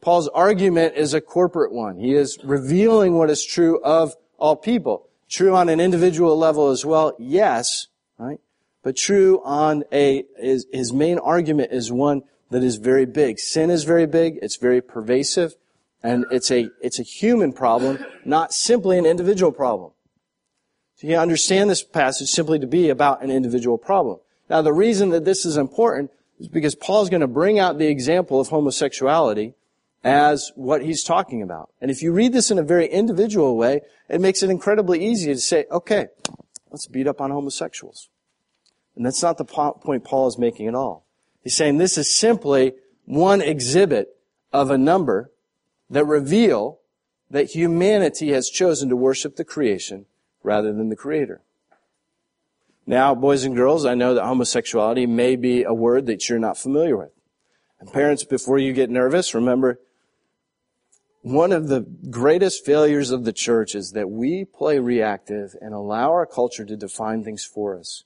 Paul's 0.00 0.28
argument 0.28 0.94
is 0.96 1.14
a 1.14 1.20
corporate 1.20 1.72
one. 1.72 1.98
He 1.98 2.14
is 2.14 2.38
revealing 2.44 3.14
what 3.14 3.30
is 3.30 3.44
true 3.44 3.80
of 3.82 4.14
all 4.38 4.56
people. 4.56 5.08
True 5.28 5.54
on 5.54 5.68
an 5.68 5.80
individual 5.80 6.36
level 6.38 6.68
as 6.68 6.86
well, 6.86 7.14
yes, 7.18 7.88
right? 8.18 8.40
But 8.82 8.96
true 8.96 9.42
on 9.44 9.84
a, 9.92 10.24
his, 10.38 10.66
his 10.72 10.92
main 10.92 11.18
argument 11.18 11.72
is 11.72 11.92
one 11.92 12.22
that 12.50 12.62
is 12.62 12.76
very 12.76 13.04
big. 13.04 13.38
Sin 13.38 13.70
is 13.70 13.84
very 13.84 14.06
big, 14.06 14.38
it's 14.40 14.56
very 14.56 14.80
pervasive, 14.80 15.54
and 16.02 16.24
it's 16.30 16.50
a, 16.50 16.70
it's 16.80 16.98
a 16.98 17.02
human 17.02 17.52
problem, 17.52 17.98
not 18.24 18.52
simply 18.52 18.98
an 18.98 19.04
individual 19.04 19.52
problem. 19.52 19.90
So 20.96 21.06
you 21.06 21.16
understand 21.16 21.68
this 21.68 21.82
passage 21.82 22.28
simply 22.28 22.58
to 22.60 22.66
be 22.66 22.88
about 22.88 23.22
an 23.22 23.30
individual 23.30 23.78
problem. 23.78 24.18
Now 24.48 24.62
the 24.62 24.72
reason 24.72 25.10
that 25.10 25.24
this 25.24 25.44
is 25.44 25.56
important 25.56 26.10
is 26.38 26.48
because 26.48 26.74
Paul's 26.74 27.10
going 27.10 27.20
to 27.20 27.26
bring 27.26 27.58
out 27.58 27.78
the 27.78 27.88
example 27.88 28.40
of 28.40 28.48
homosexuality 28.48 29.54
as 30.04 30.52
what 30.54 30.84
he's 30.84 31.02
talking 31.02 31.42
about. 31.42 31.70
And 31.80 31.90
if 31.90 32.02
you 32.02 32.12
read 32.12 32.32
this 32.32 32.50
in 32.50 32.58
a 32.58 32.62
very 32.62 32.86
individual 32.86 33.56
way, 33.56 33.80
it 34.08 34.20
makes 34.20 34.42
it 34.42 34.50
incredibly 34.50 35.04
easy 35.04 35.32
to 35.32 35.40
say, 35.40 35.66
okay, 35.70 36.06
let's 36.70 36.86
beat 36.86 37.08
up 37.08 37.20
on 37.20 37.30
homosexuals. 37.30 38.08
And 38.96 39.04
that's 39.04 39.22
not 39.22 39.38
the 39.38 39.44
point 39.44 40.04
Paul 40.04 40.28
is 40.28 40.38
making 40.38 40.68
at 40.68 40.74
all. 40.74 41.04
He's 41.42 41.56
saying 41.56 41.78
this 41.78 41.98
is 41.98 42.14
simply 42.14 42.74
one 43.04 43.40
exhibit 43.40 44.16
of 44.52 44.70
a 44.70 44.78
number 44.78 45.30
that 45.90 46.04
reveal 46.04 46.78
that 47.30 47.54
humanity 47.54 48.32
has 48.32 48.48
chosen 48.48 48.88
to 48.88 48.96
worship 48.96 49.36
the 49.36 49.44
creation 49.44 50.06
rather 50.42 50.72
than 50.72 50.88
the 50.88 50.96
Creator. 50.96 51.40
Now, 52.88 53.14
boys 53.14 53.44
and 53.44 53.54
girls, 53.54 53.84
I 53.84 53.94
know 53.94 54.14
that 54.14 54.24
homosexuality 54.24 55.04
may 55.04 55.36
be 55.36 55.62
a 55.62 55.74
word 55.74 56.06
that 56.06 56.26
you're 56.26 56.38
not 56.38 56.56
familiar 56.56 56.96
with. 56.96 57.10
And 57.78 57.92
parents, 57.92 58.24
before 58.24 58.58
you 58.58 58.72
get 58.72 58.88
nervous, 58.88 59.34
remember, 59.34 59.78
one 61.20 61.52
of 61.52 61.68
the 61.68 61.80
greatest 62.08 62.64
failures 62.64 63.10
of 63.10 63.26
the 63.26 63.32
church 63.34 63.74
is 63.74 63.92
that 63.92 64.08
we 64.08 64.46
play 64.46 64.78
reactive 64.78 65.54
and 65.60 65.74
allow 65.74 66.08
our 66.08 66.24
culture 66.24 66.64
to 66.64 66.78
define 66.78 67.22
things 67.22 67.44
for 67.44 67.78
us. 67.78 68.04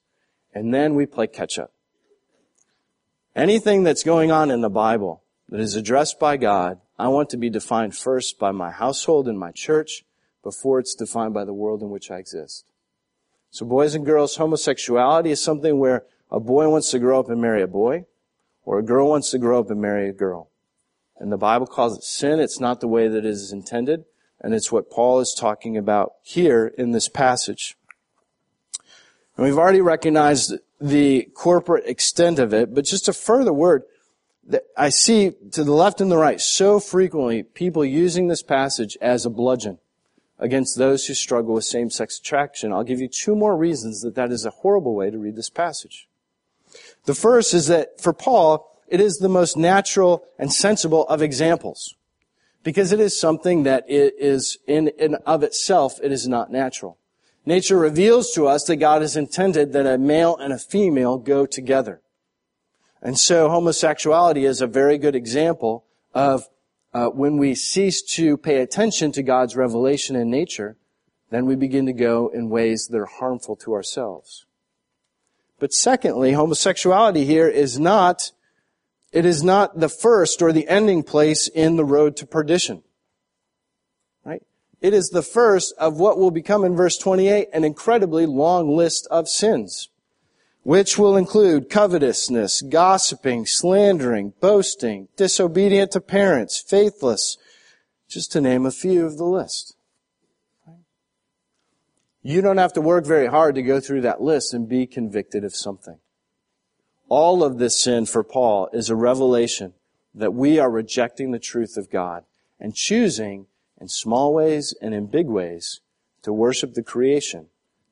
And 0.52 0.74
then 0.74 0.96
we 0.96 1.06
play 1.06 1.28
catch 1.28 1.60
up. 1.60 1.72
Anything 3.36 3.84
that's 3.84 4.02
going 4.02 4.32
on 4.32 4.50
in 4.50 4.62
the 4.62 4.68
Bible 4.68 5.22
that 5.48 5.60
is 5.60 5.76
addressed 5.76 6.18
by 6.18 6.36
God, 6.36 6.80
I 6.98 7.06
want 7.06 7.30
to 7.30 7.36
be 7.36 7.50
defined 7.50 7.96
first 7.96 8.36
by 8.36 8.50
my 8.50 8.72
household 8.72 9.28
and 9.28 9.38
my 9.38 9.52
church 9.52 10.02
before 10.42 10.80
it's 10.80 10.96
defined 10.96 11.34
by 11.34 11.44
the 11.44 11.54
world 11.54 11.82
in 11.82 11.90
which 11.90 12.10
I 12.10 12.16
exist. 12.16 12.64
So 13.52 13.66
boys 13.66 13.94
and 13.94 14.06
girls, 14.06 14.36
homosexuality 14.36 15.30
is 15.30 15.42
something 15.42 15.78
where 15.78 16.06
a 16.30 16.40
boy 16.40 16.70
wants 16.70 16.90
to 16.92 16.98
grow 16.98 17.20
up 17.20 17.28
and 17.28 17.38
marry 17.38 17.60
a 17.60 17.66
boy, 17.66 18.06
or 18.64 18.78
a 18.78 18.82
girl 18.82 19.10
wants 19.10 19.30
to 19.32 19.38
grow 19.38 19.60
up 19.60 19.70
and 19.70 19.78
marry 19.78 20.08
a 20.08 20.12
girl. 20.14 20.48
And 21.18 21.30
the 21.30 21.36
Bible 21.36 21.66
calls 21.66 21.98
it 21.98 22.02
sin. 22.02 22.40
It's 22.40 22.60
not 22.60 22.80
the 22.80 22.88
way 22.88 23.08
that 23.08 23.18
it 23.18 23.26
is 23.26 23.52
intended. 23.52 24.06
And 24.40 24.54
it's 24.54 24.72
what 24.72 24.90
Paul 24.90 25.20
is 25.20 25.36
talking 25.38 25.76
about 25.76 26.14
here 26.22 26.72
in 26.78 26.92
this 26.92 27.10
passage. 27.10 27.76
And 29.36 29.44
we've 29.44 29.58
already 29.58 29.82
recognized 29.82 30.54
the 30.80 31.28
corporate 31.34 31.86
extent 31.86 32.38
of 32.38 32.54
it, 32.54 32.74
but 32.74 32.86
just 32.86 33.06
a 33.06 33.12
further 33.12 33.52
word 33.52 33.82
that 34.48 34.64
I 34.78 34.88
see 34.88 35.32
to 35.50 35.62
the 35.62 35.74
left 35.74 36.00
and 36.00 36.10
the 36.10 36.16
right 36.16 36.40
so 36.40 36.80
frequently 36.80 37.42
people 37.42 37.84
using 37.84 38.28
this 38.28 38.42
passage 38.42 38.96
as 39.02 39.26
a 39.26 39.30
bludgeon 39.30 39.78
against 40.42 40.76
those 40.76 41.07
who 41.07 41.14
struggle 41.14 41.55
with 41.55 41.64
same-sex 41.64 42.18
attraction. 42.18 42.72
I'll 42.72 42.83
give 42.83 43.00
you 43.00 43.09
two 43.09 43.37
more 43.37 43.57
reasons 43.57 44.02
that 44.02 44.16
that 44.16 44.33
is 44.33 44.44
a 44.44 44.50
horrible 44.50 44.94
way 44.94 45.09
to 45.09 45.16
read 45.16 45.37
this 45.37 45.48
passage. 45.48 46.09
The 47.05 47.14
first 47.14 47.55
is 47.55 47.68
that 47.68 48.00
for 48.00 48.12
Paul, 48.12 48.68
it 48.88 49.00
is 49.00 49.18
the 49.18 49.28
most 49.28 49.57
natural 49.57 50.24
and 50.38 50.52
sensible 50.52 51.07
of 51.07 51.22
examples 51.22 51.94
because 52.64 52.92
it 52.92 52.98
is 52.98 53.18
something 53.18 53.62
that 53.62 53.85
it 53.88 54.14
is 54.18 54.59
in 54.66 54.90
and 54.98 55.16
of 55.26 55.44
itself, 55.44 55.98
it 56.02 56.11
is 56.11 56.26
not 56.26 56.50
natural. 56.50 56.98
Nature 57.46 57.78
reveals 57.78 58.33
to 58.33 58.46
us 58.46 58.64
that 58.64 58.76
God 58.76 59.00
has 59.02 59.16
intended 59.16 59.72
that 59.72 59.87
a 59.87 59.96
male 59.96 60.37
and 60.37 60.52
a 60.52 60.59
female 60.59 61.18
go 61.18 61.46
together. 61.46 62.00
And 63.00 63.18
so 63.18 63.48
homosexuality 63.48 64.44
is 64.44 64.61
a 64.61 64.66
very 64.66 64.98
good 64.98 65.16
example 65.16 65.85
of 66.14 66.48
uh, 66.94 67.09
when 67.09 67.38
we 67.38 67.55
cease 67.55 68.02
to 68.02 68.37
pay 68.37 68.61
attention 68.61 69.12
to 69.12 69.22
God's 69.22 69.57
revelation 69.57 70.16
in 70.16 70.31
nature, 70.31 70.76
then 71.31 71.46
we 71.46 71.57
begin 71.57 71.87
to 71.87 71.92
go 71.92 72.28
in 72.28 72.50
ways 72.50 72.88
that 72.88 72.98
are 72.98 73.07
harmful 73.07 73.57
to 73.57 73.72
ourselves. 73.72 74.44
But 75.59 75.72
secondly, 75.72 76.33
homosexuality 76.33 77.24
here 77.24 77.48
is 77.48 77.78
not, 77.78 78.33
it 79.12 79.24
is 79.24 79.42
not 79.42 79.78
the 79.78 79.88
first 79.88 80.42
or 80.42 80.52
the 80.52 80.68
ending 80.68 81.02
place 81.02 81.48
in 81.48 81.76
the 81.76 81.85
road 81.85 82.16
to 82.16 82.26
perdition. 82.26 82.83
Right? 84.24 84.42
It 84.81 84.92
is 84.92 85.09
the 85.09 85.22
first 85.22 85.74
of 85.78 85.98
what 85.98 86.18
will 86.18 86.33
become 86.33 86.64
in 86.64 86.76
verse 86.76 86.98
28 86.98 87.48
an 87.55 87.64
incredibly 87.64 88.26
long 88.26 88.76
list 88.76 89.07
of 89.11 89.28
sins, 89.28 89.88
which 90.62 90.96
will 90.96 91.16
include 91.16 91.68
covetousness, 91.68 92.62
gossiping, 92.62 93.44
slandering, 93.46 94.33
boasting, 94.40 95.09
disobedient 95.16 95.90
to 95.92 96.01
parents, 96.01 96.61
faithless, 96.61 97.37
just 98.09 98.31
to 98.33 98.40
name 98.40 98.64
a 98.64 98.70
few 98.70 99.05
of 99.05 99.18
the 99.18 99.25
list. 99.25 99.75
You 102.22 102.40
don't 102.40 102.59
have 102.59 102.72
to 102.75 102.81
work 102.81 103.05
very 103.05 103.27
hard 103.27 103.57
to 103.57 103.62
go 103.62 103.81
through 103.81 104.03
that 104.03 104.22
list 104.22 104.55
and 104.55 104.68
be 104.68 104.87
convicted 104.87 105.42
of 105.42 105.57
something. 105.57 105.98
All 107.09 107.42
of 107.42 107.59
this 107.59 107.79
sin 107.79 108.07
for 108.07 108.22
Paul 108.22 108.68
is 108.72 108.88
a 108.88 108.96
revelation 108.96 109.75
that 110.14 110.33
we 110.33 110.59
are 110.59 110.70
rejecting 110.70 111.33
the 111.33 111.40
truth 111.40 111.77
of 111.77 111.90
God 111.90 112.25
and 112.61 112.75
choosing 112.75 113.46
in 113.81 113.88
small 113.88 114.33
ways 114.33 114.75
and 114.81 114.94
in 114.94 115.07
big 115.07 115.27
ways 115.27 115.81
to 116.22 116.33
worship 116.33 116.75
the 116.75 116.83
creation 116.83 117.46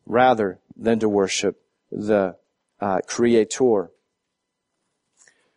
rather 0.06 0.60
than 0.76 1.00
to 1.00 1.08
worship 1.08 1.60
the 1.90 2.36
uh, 2.80 3.00
creator. 3.06 3.90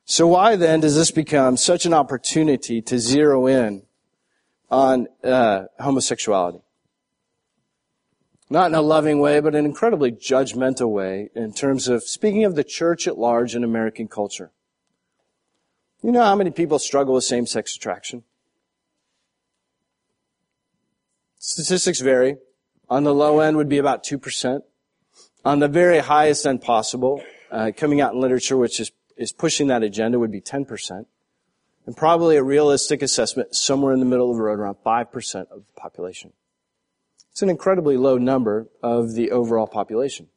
So 0.05 0.27
why 0.27 0.55
then 0.55 0.81
does 0.81 0.95
this 0.95 1.12
become 1.12 1.57
such 1.57 1.86
an 1.86 1.93
opportunity 1.93 2.81
to 2.81 2.99
zero 2.99 3.47
in 3.47 3.83
on 4.69 5.07
uh, 5.23 5.65
homosexuality? 5.79 6.59
Not 8.49 8.67
in 8.67 8.75
a 8.75 8.81
loving 8.81 9.19
way, 9.19 9.39
but 9.39 9.55
an 9.55 9.65
incredibly 9.65 10.12
judgmental 10.12 10.89
way 10.91 11.29
in 11.33 11.53
terms 11.53 11.88
of 11.88 12.03
speaking 12.03 12.43
of 12.43 12.55
the 12.55 12.63
church 12.63 13.07
at 13.07 13.17
large 13.17 13.55
in 13.55 13.63
American 13.63 14.07
culture. 14.07 14.51
You 16.03 16.12
know 16.12 16.23
how 16.23 16.36
many 16.36 16.51
people 16.51 16.79
struggle 16.79 17.13
with 17.13 17.23
same-sex 17.23 17.75
attraction? 17.75 18.23
Statistics 21.39 22.01
vary. 22.01 22.38
On 22.89 23.05
the 23.05 23.13
low 23.13 23.39
end 23.39 23.55
would 23.57 23.69
be 23.69 23.77
about 23.77 24.03
2%. 24.03 24.62
On 25.45 25.60
the 25.60 25.67
very 25.67 25.99
highest 25.99 26.45
end 26.45 26.62
possible, 26.62 27.21
uh, 27.51 27.71
coming 27.75 27.99
out 27.99 28.13
in 28.13 28.21
literature 28.21 28.56
which 28.56 28.79
is, 28.79 28.91
is 29.17 29.34
pushing 29.34 29.67
that 29.67 29.84
agenda 29.84 30.17
would 30.17 30.32
be 30.32 30.39
10%. 30.41 31.06
And 31.86 31.97
probably 31.97 32.38
a 32.38 32.43
realistic 32.43 33.01
assessment 33.01 33.53
somewhere 33.53 33.93
in 33.93 33.99
the 33.99 34.06
middle 34.06 34.32
of 34.32 34.38
the 34.38 34.43
road, 34.43 34.60
around 34.60 34.77
5% 34.86 35.36
of 35.51 35.65
the 35.65 35.73
population. 35.75 36.32
It's 37.32 37.41
an 37.41 37.49
incredibly 37.49 37.97
low 37.97 38.17
number 38.17 38.69
of 38.82 39.15
the 39.15 39.32
overall 39.32 39.67
population. 39.67 40.27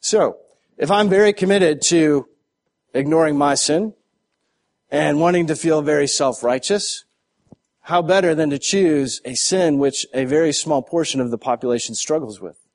So, 0.00 0.38
if 0.76 0.90
I'm 0.90 1.08
very 1.08 1.32
committed 1.32 1.80
to 1.82 2.28
ignoring 2.92 3.38
my 3.38 3.54
sin 3.54 3.94
and 4.90 5.20
wanting 5.20 5.46
to 5.46 5.56
feel 5.56 5.80
very 5.80 6.06
self-righteous, 6.06 7.04
how 7.80 8.02
better 8.02 8.34
than 8.34 8.50
to 8.50 8.58
choose 8.58 9.22
a 9.24 9.34
sin 9.34 9.78
which 9.78 10.06
a 10.12 10.26
very 10.26 10.52
small 10.52 10.82
portion 10.82 11.20
of 11.20 11.30
the 11.30 11.38
population 11.38 11.94
struggles 11.94 12.40
with? 12.42 12.65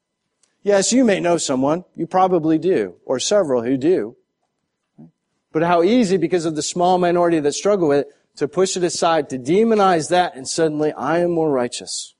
Yes, 0.63 0.93
you 0.93 1.03
may 1.03 1.19
know 1.19 1.37
someone, 1.37 1.85
you 1.95 2.05
probably 2.05 2.57
do, 2.57 2.95
or 3.05 3.19
several 3.19 3.63
who 3.63 3.77
do. 3.77 4.15
But 5.51 5.63
how 5.63 5.81
easy, 5.83 6.17
because 6.17 6.45
of 6.45 6.55
the 6.55 6.61
small 6.61 6.97
minority 6.97 7.39
that 7.39 7.53
struggle 7.53 7.89
with 7.89 7.99
it, 7.99 8.07
to 8.37 8.47
push 8.47 8.77
it 8.77 8.83
aside, 8.83 9.29
to 9.29 9.37
demonize 9.37 10.09
that, 10.09 10.35
and 10.35 10.47
suddenly 10.47 10.93
I 10.93 11.19
am 11.19 11.31
more 11.31 11.51
righteous. 11.51 12.15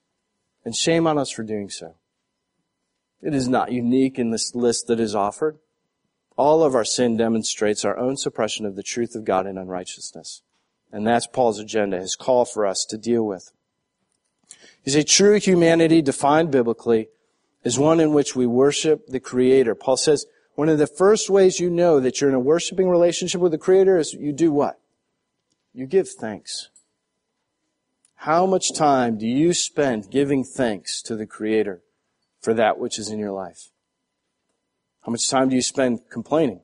And 0.66 0.76
shame 0.76 1.08
on 1.08 1.18
us 1.18 1.32
for 1.32 1.44
doing 1.44 1.70
so. 1.70 1.96
It 3.22 3.34
is 3.34 3.48
not 3.48 3.72
unique 3.72 4.18
in 4.20 4.32
this 4.32 4.54
list 4.56 4.88
that 4.88 5.00
is 5.00 5.16
offered. 5.16 5.60
All 6.36 6.64
of 6.64 6.76
our 6.76 6.84
sin 6.84 7.18
demonstrates 7.18 7.86
our 7.86 7.98
own 7.98 8.18
suppression 8.18 8.66
of 8.66 8.76
the 8.76 8.84
truth 8.84 9.16
of 9.16 9.26
God 9.26 9.46
in 9.46 9.58
unrighteousness. 9.58 10.42
And 10.92 11.06
that's 11.06 11.28
Paul's 11.28 11.60
agenda, 11.60 12.00
his 12.00 12.16
call 12.16 12.46
for 12.46 12.66
us 12.66 12.86
to 12.90 12.98
deal 12.98 13.26
with. 13.26 13.52
You 14.84 14.92
see, 14.92 15.04
true 15.04 15.40
humanity 15.40 16.02
defined 16.02 16.52
biblically 16.52 17.10
is 17.64 17.78
one 17.78 18.00
in 18.00 18.14
which 18.14 18.36
we 18.36 18.46
worship 18.46 19.08
the 19.08 19.20
Creator. 19.20 19.76
Paul 19.76 19.98
says, 19.98 20.26
one 20.56 20.70
of 20.70 20.78
the 20.78 20.88
first 20.88 21.30
ways 21.30 21.60
you 21.60 21.70
know 21.70 22.00
that 22.00 22.20
you're 22.20 22.30
in 22.30 22.36
a 22.36 22.40
worshiping 22.40 22.90
relationship 22.90 23.42
with 23.42 23.52
the 23.52 23.58
Creator 23.58 23.98
is 23.98 24.14
you 24.14 24.32
do 24.32 24.52
what? 24.52 24.80
You 25.74 25.86
give 25.86 26.10
thanks. 26.10 26.70
How 28.16 28.46
much 28.46 28.74
time 28.74 29.18
do 29.18 29.26
you 29.26 29.54
spend 29.54 30.12
giving 30.12 30.44
thanks 30.44 31.02
to 31.04 31.16
the 31.16 31.26
Creator 31.26 31.82
for 32.40 32.54
that 32.54 32.78
which 32.78 33.00
is 33.00 33.10
in 33.10 33.20
your 33.20 33.32
life? 33.32 33.70
How 35.06 35.12
much 35.12 35.30
time 35.30 35.50
do 35.50 35.56
you 35.56 35.62
spend 35.62 36.02
complaining 36.10 36.62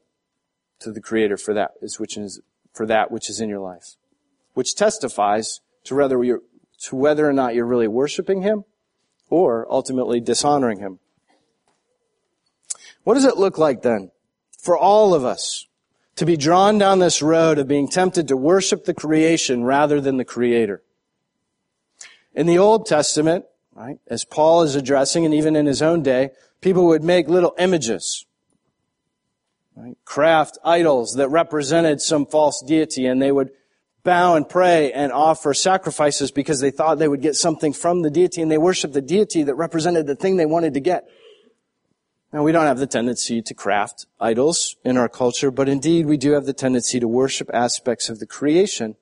to 0.79 0.91
the 0.91 1.01
Creator 1.01 1.38
for 1.38 1.53
that 1.53 1.71
which 1.97 2.17
is, 2.17 2.41
for 2.73 2.86
that 2.86 3.10
which 3.10 3.29
is 3.29 3.39
in 3.39 3.49
your 3.49 3.60
life? 3.60 3.95
which 4.57 4.73
testifies 4.73 5.62
to 5.83 5.93
whether 5.93 6.17
to 6.79 6.95
whether 6.95 7.29
or 7.29 7.31
not 7.31 7.53
you're 7.53 7.63
really 7.63 7.88
worshiping 7.88 8.41
Him 8.41 8.65
or 9.29 9.67
ultimately 9.69 10.19
dishonoring 10.19 10.79
Him. 10.79 10.99
What 13.03 13.15
does 13.15 13.25
it 13.25 13.37
look 13.37 13.57
like 13.57 13.81
then 13.81 14.11
for 14.57 14.77
all 14.77 15.13
of 15.13 15.23
us 15.23 15.67
to 16.15 16.25
be 16.25 16.35
drawn 16.35 16.77
down 16.77 16.99
this 16.99 17.21
road 17.21 17.57
of 17.57 17.67
being 17.67 17.87
tempted 17.87 18.27
to 18.27 18.37
worship 18.37 18.85
the 18.85 18.93
creation 18.93 19.63
rather 19.63 20.01
than 20.01 20.17
the 20.17 20.25
Creator? 20.25 20.81
In 22.33 22.45
the 22.47 22.57
Old 22.57 22.85
Testament, 22.85 23.45
right, 23.73 23.99
as 24.07 24.25
Paul 24.25 24.63
is 24.63 24.75
addressing 24.75 25.25
and 25.25 25.33
even 25.33 25.55
in 25.55 25.65
his 25.65 25.81
own 25.81 26.03
day, 26.03 26.31
people 26.61 26.85
would 26.87 27.03
make 27.03 27.27
little 27.27 27.55
images 27.57 28.27
Right? 29.77 29.95
craft 30.05 30.57
idols 30.65 31.13
that 31.17 31.29
represented 31.29 32.01
some 32.01 32.25
false 32.25 32.63
deity 32.65 33.05
and 33.05 33.21
they 33.21 33.31
would 33.31 33.51
bow 34.08 34.36
and 34.36 34.48
pray 34.48 34.93
and 34.93 35.12
offer 35.12 35.54
sacrifices 35.54 36.32
because 36.32 36.62
they 36.62 36.72
thought 36.72 36.98
they 36.98 37.10
would 37.10 37.22
get 37.22 37.36
something 37.36 37.74
from 37.74 38.04
the 38.04 38.10
deity 38.10 38.41
and 38.41 38.50
they 38.50 38.58
worshiped 38.58 38.93
the 38.93 39.02
deity 39.02 39.43
that 39.43 39.56
represented 39.56 40.08
the 40.08 40.15
thing 40.15 40.38
they 40.38 40.46
wanted 40.46 40.74
to 40.74 40.80
get. 40.80 41.10
Now 42.32 42.41
we 42.41 42.54
don't 42.54 42.67
have 42.67 42.80
the 42.80 42.88
tendency 42.88 43.41
to 43.41 43.54
craft 43.54 44.06
idols 44.17 44.78
in 44.86 44.96
our 44.96 45.10
culture, 45.10 45.52
but 45.52 45.67
indeed 45.67 46.06
we 46.06 46.15
do 46.15 46.32
have 46.32 46.46
the 46.46 46.54
tendency 46.54 47.02
to 47.02 47.08
worship 47.08 47.50
aspects 47.54 48.08
of 48.08 48.20
the 48.20 48.26
creation 48.26 48.96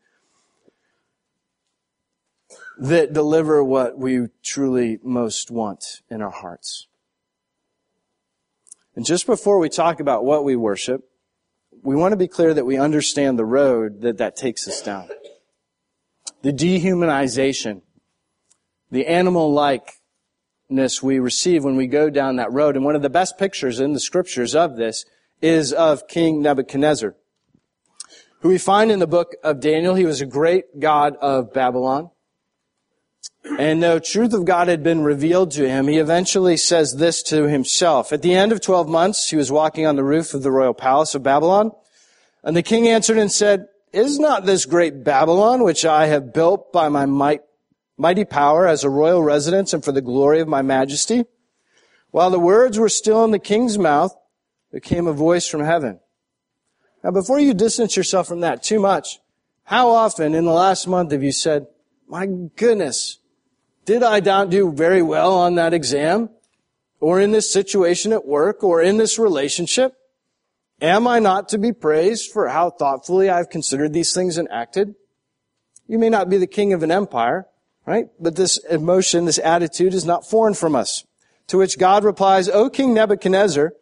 that 2.79 3.13
deliver 3.13 3.63
what 3.63 3.99
we 3.99 4.29
truly 4.41 4.97
most 5.03 5.51
want 5.51 6.01
in 6.09 6.23
our 6.23 6.31
hearts. 6.31 6.87
And 8.95 9.05
just 9.05 9.27
before 9.27 9.59
we 9.59 9.69
talk 9.69 9.99
about 9.99 10.25
what 10.25 10.43
we 10.43 10.55
worship, 10.55 11.07
we 11.85 11.95
want 11.95 12.13
to 12.13 12.17
be 12.17 12.27
clear 12.27 12.53
that 12.53 12.65
we 12.65 12.77
understand 12.77 13.37
the 13.37 13.45
road 13.45 14.01
that 14.01 14.17
that 14.17 14.35
takes 14.35 14.67
us 14.67 14.81
down. 14.81 15.07
The 16.41 16.51
dehumanization, 16.51 17.83
the 18.89 19.05
animal-likeness 19.05 21.03
we 21.03 21.19
receive 21.19 21.63
when 21.63 21.75
we 21.75 21.85
go 21.85 22.09
down 22.09 22.37
that 22.37 22.51
road. 22.51 22.75
And 22.75 22.83
one 22.83 22.95
of 22.95 23.03
the 23.03 23.09
best 23.09 23.37
pictures 23.37 23.79
in 23.79 23.93
the 23.93 23.99
scriptures 23.99 24.55
of 24.55 24.77
this 24.77 25.05
is 25.41 25.71
of 25.73 26.07
King 26.07 26.41
Nebuchadnezzar, 26.41 27.15
who 28.39 28.49
we 28.49 28.57
find 28.57 28.89
in 28.89 28.97
the 28.97 29.05
book 29.07 29.35
of 29.43 29.59
Daniel. 29.59 29.93
He 29.93 30.05
was 30.05 30.21
a 30.21 30.25
great 30.25 30.79
god 30.79 31.15
of 31.21 31.53
Babylon. 31.53 32.09
And 33.59 33.79
no 33.79 33.99
truth 33.99 34.33
of 34.33 34.45
God 34.45 34.67
had 34.67 34.83
been 34.83 35.03
revealed 35.03 35.51
to 35.51 35.69
him, 35.69 35.87
he 35.87 35.97
eventually 35.97 36.57
says 36.57 36.95
this 36.95 37.21
to 37.23 37.47
himself. 37.47 38.11
At 38.11 38.21
the 38.21 38.33
end 38.33 38.51
of 38.51 38.59
12 38.59 38.89
months, 38.89 39.29
he 39.29 39.35
was 39.35 39.51
walking 39.51 39.85
on 39.85 39.95
the 39.95 40.03
roof 40.03 40.33
of 40.33 40.43
the 40.43 40.51
royal 40.51 40.73
palace 40.73 41.15
of 41.15 41.23
Babylon. 41.23 41.71
And 42.43 42.55
the 42.55 42.63
king 42.63 42.87
answered 42.87 43.17
and 43.17 43.31
said, 43.31 43.67
Is 43.93 44.19
not 44.19 44.45
this 44.45 44.65
great 44.65 45.03
Babylon, 45.03 45.63
which 45.63 45.85
I 45.85 46.07
have 46.07 46.33
built 46.33 46.73
by 46.73 46.89
my 46.89 47.05
might 47.05 47.41
mighty 47.97 48.25
power 48.25 48.67
as 48.67 48.83
a 48.83 48.89
royal 48.89 49.23
residence 49.23 49.73
and 49.73 49.85
for 49.85 49.91
the 49.91 50.01
glory 50.01 50.41
of 50.41 50.47
my 50.47 50.61
majesty? 50.61 51.25
While 52.11 52.31
the 52.31 52.39
words 52.39 52.79
were 52.79 52.89
still 52.89 53.23
in 53.23 53.31
the 53.31 53.39
king's 53.39 53.77
mouth, 53.77 54.15
there 54.71 54.81
came 54.81 55.07
a 55.07 55.13
voice 55.13 55.47
from 55.47 55.61
heaven. 55.61 55.99
Now 57.03 57.11
before 57.11 57.39
you 57.39 57.53
distance 57.53 57.95
yourself 57.95 58.27
from 58.27 58.41
that 58.41 58.63
too 58.63 58.79
much, 58.79 59.19
how 59.63 59.89
often 59.89 60.33
in 60.33 60.45
the 60.45 60.51
last 60.51 60.87
month 60.87 61.11
have 61.11 61.23
you 61.23 61.31
said, 61.31 61.67
my 62.07 62.25
goodness, 62.25 63.19
did 63.85 64.03
I 64.03 64.19
not 64.19 64.49
do 64.49 64.71
very 64.71 65.01
well 65.01 65.33
on 65.33 65.55
that 65.55 65.73
exam? 65.73 66.29
Or 66.99 67.19
in 67.19 67.31
this 67.31 67.51
situation 67.51 68.11
at 68.13 68.25
work? 68.25 68.63
Or 68.63 68.81
in 68.81 68.97
this 68.97 69.17
relationship? 69.19 69.93
Am 70.81 71.07
I 71.07 71.19
not 71.19 71.49
to 71.49 71.57
be 71.57 71.71
praised 71.71 72.31
for 72.31 72.49
how 72.49 72.69
thoughtfully 72.69 73.29
I've 73.29 73.49
considered 73.49 73.93
these 73.93 74.13
things 74.13 74.37
and 74.37 74.49
acted? 74.51 74.95
You 75.87 75.99
may 75.99 76.09
not 76.09 76.29
be 76.29 76.37
the 76.37 76.47
king 76.47 76.73
of 76.73 76.83
an 76.83 76.91
empire, 76.91 77.47
right? 77.85 78.07
But 78.19 78.35
this 78.35 78.57
emotion, 78.57 79.25
this 79.25 79.39
attitude 79.39 79.93
is 79.93 80.03
not 80.03 80.27
foreign 80.27 80.55
from 80.55 80.75
us. 80.75 81.05
To 81.47 81.59
which 81.59 81.77
God 81.77 82.03
replies, 82.03 82.49
O 82.49 82.69
King 82.69 82.93
Nebuchadnezzar, 82.93 83.73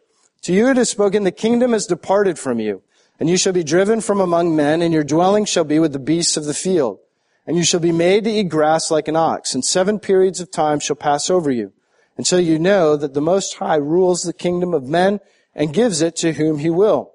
to 0.42 0.52
you 0.52 0.68
it 0.68 0.78
is 0.78 0.90
spoken, 0.90 1.24
the 1.24 1.32
kingdom 1.32 1.72
has 1.72 1.86
departed 1.86 2.38
from 2.38 2.60
you, 2.60 2.82
and 3.18 3.30
you 3.30 3.38
shall 3.38 3.54
be 3.54 3.64
driven 3.64 4.02
from 4.02 4.20
among 4.20 4.54
men, 4.54 4.82
and 4.82 4.92
your 4.92 5.04
dwelling 5.04 5.46
shall 5.46 5.64
be 5.64 5.78
with 5.78 5.94
the 5.94 5.98
beasts 5.98 6.36
of 6.36 6.44
the 6.44 6.52
field. 6.52 6.98
And 7.46 7.56
you 7.56 7.64
shall 7.64 7.80
be 7.80 7.92
made 7.92 8.24
to 8.24 8.30
eat 8.30 8.48
grass 8.48 8.90
like 8.90 9.08
an 9.08 9.16
ox, 9.16 9.54
and 9.54 9.64
seven 9.64 9.98
periods 9.98 10.40
of 10.40 10.50
time 10.50 10.80
shall 10.80 10.96
pass 10.96 11.28
over 11.28 11.50
you, 11.50 11.72
until 12.16 12.40
you 12.40 12.58
know 12.58 12.96
that 12.96 13.14
the 13.14 13.20
Most 13.20 13.56
High 13.56 13.76
rules 13.76 14.22
the 14.22 14.32
kingdom 14.32 14.72
of 14.72 14.84
men 14.84 15.20
and 15.54 15.74
gives 15.74 16.00
it 16.00 16.16
to 16.16 16.32
whom 16.32 16.58
he 16.58 16.70
will. 16.70 17.12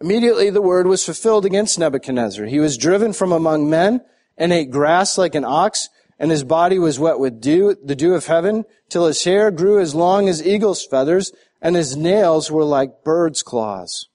Immediately 0.00 0.50
the 0.50 0.62
word 0.62 0.86
was 0.86 1.04
fulfilled 1.04 1.44
against 1.44 1.78
Nebuchadnezzar. 1.78 2.46
He 2.46 2.60
was 2.60 2.76
driven 2.76 3.12
from 3.12 3.32
among 3.32 3.68
men 3.68 4.02
and 4.36 4.52
ate 4.52 4.70
grass 4.70 5.18
like 5.18 5.34
an 5.34 5.44
ox, 5.44 5.88
and 6.18 6.30
his 6.30 6.44
body 6.44 6.78
was 6.78 6.98
wet 6.98 7.18
with 7.18 7.40
dew, 7.40 7.76
the 7.82 7.96
dew 7.96 8.14
of 8.14 8.26
heaven, 8.26 8.64
till 8.88 9.06
his 9.06 9.24
hair 9.24 9.50
grew 9.50 9.80
as 9.80 9.94
long 9.94 10.28
as 10.28 10.46
eagle's 10.46 10.84
feathers, 10.84 11.32
and 11.60 11.74
his 11.74 11.96
nails 11.96 12.50
were 12.50 12.64
like 12.64 13.02
bird's 13.04 13.42
claws. 13.42 14.08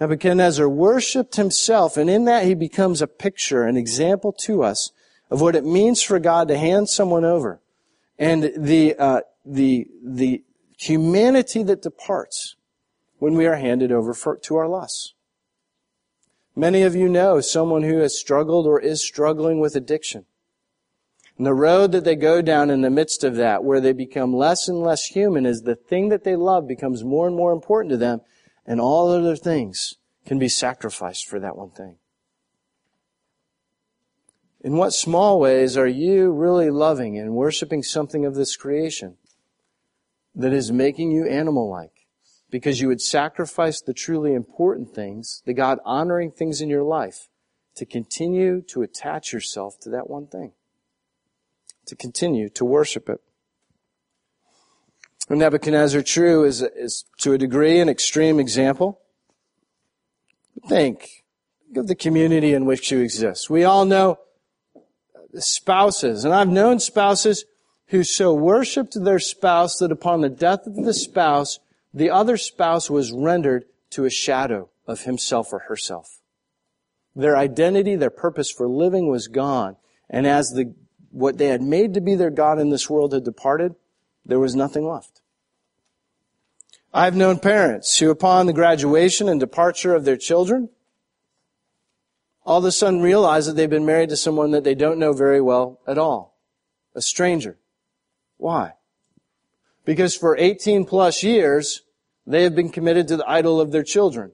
Nebuchadnezzar 0.00 0.68
worshiped 0.68 1.36
himself, 1.36 1.98
and 1.98 2.08
in 2.08 2.24
that 2.24 2.44
he 2.44 2.54
becomes 2.54 3.02
a 3.02 3.06
picture, 3.06 3.64
an 3.64 3.76
example 3.76 4.32
to 4.32 4.62
us 4.62 4.92
of 5.30 5.42
what 5.42 5.54
it 5.54 5.64
means 5.64 6.02
for 6.02 6.18
God 6.18 6.48
to 6.48 6.56
hand 6.56 6.88
someone 6.88 7.24
over, 7.24 7.60
and 8.18 8.50
the 8.56 8.96
uh, 8.98 9.20
the 9.44 9.88
the 10.02 10.42
humanity 10.78 11.62
that 11.62 11.82
departs 11.82 12.56
when 13.18 13.34
we 13.34 13.46
are 13.46 13.56
handed 13.56 13.92
over 13.92 14.14
for, 14.14 14.36
to 14.38 14.56
our 14.56 14.66
lusts. 14.66 15.12
Many 16.56 16.82
of 16.82 16.96
you 16.96 17.08
know 17.08 17.40
someone 17.40 17.82
who 17.82 17.98
has 17.98 18.18
struggled 18.18 18.66
or 18.66 18.80
is 18.80 19.04
struggling 19.04 19.60
with 19.60 19.76
addiction. 19.76 20.24
And 21.36 21.46
the 21.46 21.54
road 21.54 21.92
that 21.92 22.04
they 22.04 22.16
go 22.16 22.42
down 22.42 22.70
in 22.70 22.80
the 22.80 22.90
midst 22.90 23.22
of 23.22 23.36
that, 23.36 23.62
where 23.62 23.80
they 23.80 23.92
become 23.92 24.34
less 24.34 24.68
and 24.68 24.80
less 24.80 25.06
human, 25.06 25.46
is 25.46 25.62
the 25.62 25.76
thing 25.76 26.08
that 26.08 26.24
they 26.24 26.36
love 26.36 26.66
becomes 26.66 27.04
more 27.04 27.26
and 27.26 27.36
more 27.36 27.52
important 27.52 27.90
to 27.90 27.96
them, 27.96 28.22
and 28.66 28.80
all 28.80 29.10
other 29.10 29.36
things 29.36 29.94
can 30.26 30.38
be 30.38 30.48
sacrificed 30.48 31.26
for 31.26 31.40
that 31.40 31.56
one 31.56 31.70
thing. 31.70 31.96
In 34.62 34.76
what 34.76 34.92
small 34.92 35.40
ways 35.40 35.76
are 35.76 35.86
you 35.86 36.32
really 36.32 36.70
loving 36.70 37.18
and 37.18 37.34
worshiping 37.34 37.82
something 37.82 38.26
of 38.26 38.34
this 38.34 38.56
creation? 38.56 39.16
that 40.34 40.52
is 40.52 40.70
making 40.70 41.10
you 41.10 41.26
animal-like 41.26 42.06
because 42.50 42.80
you 42.80 42.88
would 42.88 43.00
sacrifice 43.00 43.80
the 43.80 43.94
truly 43.94 44.34
important 44.34 44.94
things, 44.94 45.42
the 45.44 45.54
God 45.54 45.78
honoring 45.84 46.30
things 46.30 46.60
in 46.60 46.68
your 46.68 46.82
life 46.82 47.28
to 47.76 47.86
continue 47.86 48.60
to 48.62 48.82
attach 48.82 49.32
yourself 49.32 49.78
to 49.80 49.90
that 49.90 50.10
one 50.10 50.26
thing, 50.26 50.52
to 51.86 51.94
continue 51.94 52.48
to 52.50 52.64
worship 52.64 53.08
it. 53.08 53.20
Nebuchadnezzar, 55.36 56.02
true, 56.02 56.44
is, 56.44 56.62
is 56.62 57.04
to 57.18 57.32
a 57.32 57.38
degree 57.38 57.80
an 57.80 57.88
extreme 57.88 58.40
example. 58.40 59.00
Think, 60.68 61.24
of 61.76 61.86
the 61.86 61.94
community 61.94 62.52
in 62.52 62.64
which 62.64 62.90
you 62.90 63.00
exist. 63.00 63.48
We 63.48 63.64
all 63.64 63.84
know 63.84 64.18
spouses, 65.36 66.24
and 66.24 66.34
I've 66.34 66.48
known 66.48 66.80
spouses 66.80 67.44
who 67.86 68.04
so 68.04 68.32
worshipped 68.32 68.94
their 69.02 69.18
spouse 69.18 69.78
that 69.78 69.92
upon 69.92 70.20
the 70.20 70.28
death 70.28 70.66
of 70.66 70.76
the 70.76 70.94
spouse, 70.94 71.58
the 71.92 72.10
other 72.10 72.36
spouse 72.36 72.88
was 72.88 73.12
rendered 73.12 73.64
to 73.90 74.04
a 74.04 74.10
shadow 74.10 74.70
of 74.86 75.02
himself 75.02 75.52
or 75.52 75.60
herself. 75.60 76.20
Their 77.14 77.36
identity, 77.36 77.96
their 77.96 78.10
purpose 78.10 78.50
for 78.50 78.68
living 78.68 79.08
was 79.08 79.26
gone. 79.26 79.76
And 80.08 80.26
as 80.26 80.50
the, 80.50 80.74
what 81.10 81.38
they 81.38 81.46
had 81.46 81.62
made 81.62 81.94
to 81.94 82.00
be 82.00 82.14
their 82.14 82.30
God 82.30 82.58
in 82.58 82.70
this 82.70 82.88
world 82.88 83.12
had 83.12 83.24
departed, 83.24 83.74
there 84.24 84.38
was 84.38 84.54
nothing 84.54 84.86
left. 84.86 85.19
I've 86.92 87.14
known 87.14 87.38
parents 87.38 87.98
who 87.98 88.10
upon 88.10 88.46
the 88.46 88.52
graduation 88.52 89.28
and 89.28 89.38
departure 89.38 89.94
of 89.94 90.04
their 90.04 90.16
children, 90.16 90.70
all 92.44 92.58
of 92.58 92.64
a 92.64 92.72
sudden 92.72 93.00
realize 93.00 93.46
that 93.46 93.54
they've 93.54 93.70
been 93.70 93.86
married 93.86 94.08
to 94.08 94.16
someone 94.16 94.50
that 94.50 94.64
they 94.64 94.74
don't 94.74 94.98
know 94.98 95.12
very 95.12 95.40
well 95.40 95.80
at 95.86 95.98
all. 95.98 96.36
A 96.96 97.00
stranger. 97.00 97.58
Why? 98.38 98.74
Because 99.84 100.16
for 100.16 100.36
18 100.36 100.84
plus 100.84 101.22
years, 101.22 101.82
they 102.26 102.42
have 102.42 102.56
been 102.56 102.70
committed 102.70 103.06
to 103.08 103.16
the 103.16 103.30
idol 103.30 103.60
of 103.60 103.70
their 103.70 103.84
children 103.84 104.32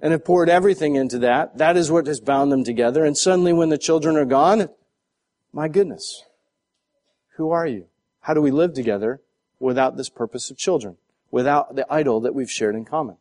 and 0.00 0.12
have 0.12 0.24
poured 0.24 0.48
everything 0.48 0.96
into 0.96 1.18
that. 1.20 1.58
That 1.58 1.76
is 1.76 1.92
what 1.92 2.08
has 2.08 2.20
bound 2.20 2.50
them 2.50 2.64
together. 2.64 3.04
And 3.04 3.16
suddenly 3.16 3.52
when 3.52 3.68
the 3.68 3.78
children 3.78 4.16
are 4.16 4.24
gone, 4.24 4.68
my 5.52 5.68
goodness, 5.68 6.24
who 7.36 7.50
are 7.50 7.66
you? 7.66 7.86
How 8.20 8.34
do 8.34 8.40
we 8.40 8.50
live 8.50 8.74
together 8.74 9.20
without 9.60 9.96
this 9.96 10.08
purpose 10.08 10.50
of 10.50 10.56
children? 10.56 10.96
Without 11.34 11.74
the 11.74 11.84
idol 11.92 12.20
that 12.20 12.32
we've 12.32 12.50
shared 12.50 12.76
in 12.76 12.84
common? 12.84 13.16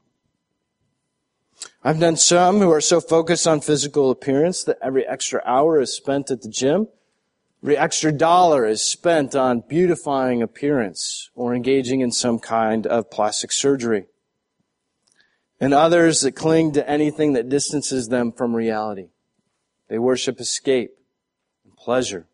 I've 1.84 2.00
done 2.00 2.16
some 2.16 2.60
who 2.60 2.70
are 2.70 2.80
so 2.80 3.02
focused 3.02 3.48
on 3.48 3.60
physical 3.60 4.12
appearance 4.12 4.64
that 4.66 4.78
every 4.84 5.04
extra 5.08 5.42
hour 5.44 5.82
is 5.82 5.96
spent 5.96 6.30
at 6.30 6.44
the 6.44 6.50
gym 6.50 6.90
Every 7.64 7.76
extra 7.76 8.12
dollar 8.12 8.68
is 8.68 8.84
spent 8.84 9.36
on 9.36 9.64
beautifying 9.68 10.44
appearance 10.44 11.32
or 11.34 11.56
engaging 11.56 12.02
in 12.02 12.12
some 12.12 12.38
kind 12.38 12.86
of 12.86 13.10
plastic 13.10 13.52
surgery. 13.52 14.06
And 15.60 15.74
others 15.74 16.22
that 16.22 16.34
cling 16.34 16.74
to 16.74 16.88
anything 16.88 17.34
that 17.34 17.48
distances 17.48 18.10
them 18.10 18.34
from 18.34 18.54
reality. 18.54 19.10
They 19.88 19.98
worship 19.98 20.40
escape 20.40 20.92
and 21.64 21.76
pleasure. 21.78 22.28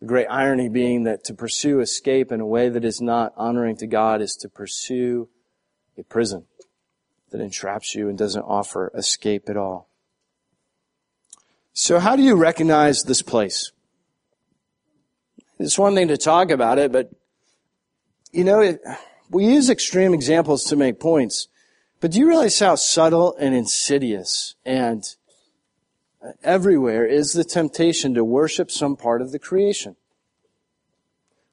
The 0.00 0.06
great 0.06 0.26
irony 0.26 0.68
being 0.68 1.04
that 1.04 1.24
to 1.24 1.34
pursue 1.34 1.80
escape 1.80 2.30
in 2.30 2.40
a 2.40 2.46
way 2.46 2.68
that 2.68 2.84
is 2.84 3.00
not 3.00 3.32
honoring 3.36 3.76
to 3.78 3.86
God 3.86 4.20
is 4.20 4.36
to 4.36 4.48
pursue 4.48 5.28
a 5.96 6.04
prison 6.04 6.44
that 7.30 7.40
entraps 7.40 7.94
you 7.94 8.08
and 8.08 8.16
doesn't 8.16 8.42
offer 8.42 8.92
escape 8.94 9.48
at 9.48 9.56
all. 9.56 9.88
So 11.72 11.98
how 11.98 12.16
do 12.16 12.22
you 12.22 12.34
recognize 12.34 13.02
this 13.02 13.22
place? 13.22 13.72
It's 15.58 15.78
one 15.78 15.94
thing 15.94 16.08
to 16.08 16.16
talk 16.16 16.50
about 16.50 16.78
it, 16.78 16.92
but 16.92 17.10
you 18.32 18.44
know, 18.44 18.60
it, 18.60 18.80
we 19.30 19.46
use 19.46 19.70
extreme 19.70 20.14
examples 20.14 20.64
to 20.64 20.76
make 20.76 21.00
points. 21.00 21.48
But 22.00 22.12
do 22.12 22.20
you 22.20 22.28
realize 22.28 22.58
how 22.58 22.76
subtle 22.76 23.36
and 23.38 23.54
insidious 23.54 24.54
and 24.64 25.04
everywhere 26.42 27.06
is 27.06 27.32
the 27.32 27.44
temptation 27.44 28.14
to 28.14 28.24
worship 28.24 28.70
some 28.70 28.96
part 28.96 29.22
of 29.22 29.32
the 29.32 29.38
creation? 29.38 29.96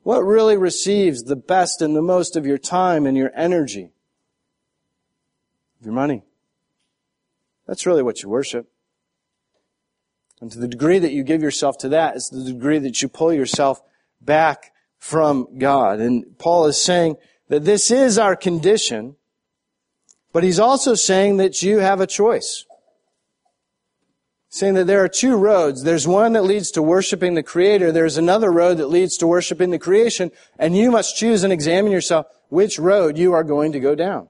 What 0.03 0.19
really 0.19 0.57
receives 0.57 1.23
the 1.23 1.35
best 1.35 1.81
and 1.81 1.95
the 1.95 2.01
most 2.01 2.35
of 2.35 2.45
your 2.45 2.57
time 2.57 3.05
and 3.05 3.17
your 3.17 3.31
energy? 3.35 3.91
Your 5.83 5.93
money. 5.93 6.23
That's 7.67 7.85
really 7.85 8.03
what 8.03 8.21
you 8.21 8.29
worship. 8.29 8.67
And 10.41 10.51
to 10.51 10.59
the 10.59 10.67
degree 10.67 10.99
that 10.99 11.11
you 11.11 11.23
give 11.23 11.41
yourself 11.41 11.77
to 11.79 11.89
that 11.89 12.15
is 12.15 12.29
the 12.29 12.43
degree 12.43 12.77
that 12.79 13.01
you 13.01 13.07
pull 13.07 13.33
yourself 13.33 13.81
back 14.21 14.73
from 14.99 15.57
God. 15.57 15.99
And 15.99 16.37
Paul 16.37 16.67
is 16.67 16.79
saying 16.79 17.17
that 17.47 17.65
this 17.65 17.89
is 17.89 18.17
our 18.17 18.35
condition, 18.35 19.15
but 20.33 20.43
he's 20.43 20.59
also 20.59 20.93
saying 20.93 21.37
that 21.37 21.63
you 21.63 21.79
have 21.79 22.01
a 22.01 22.07
choice. 22.07 22.65
Saying 24.55 24.75
that 24.75 24.87
there 24.87 25.03
are 25.03 25.09
two 25.09 25.35
roads. 25.35 25.83
There's 25.83 26.07
one 26.07 26.31
that 26.31 26.45
leads 26.45 26.71
to 26.71 26.81
worshiping 26.81 27.33
the 27.33 27.43
Creator. 27.43 27.91
There's 27.91 28.15
another 28.15 28.49
road 28.49 28.75
that 28.75 28.87
leads 28.87 29.17
to 29.17 29.27
worshiping 29.27 29.71
the 29.71 29.77
creation. 29.77 30.31
And 30.57 30.77
you 30.77 30.91
must 30.91 31.17
choose 31.17 31.43
and 31.43 31.51
examine 31.51 31.91
yourself 31.91 32.27
which 32.47 32.79
road 32.79 33.17
you 33.17 33.33
are 33.33 33.43
going 33.43 33.73
to 33.73 33.81
go 33.81 33.95
down. 33.95 34.29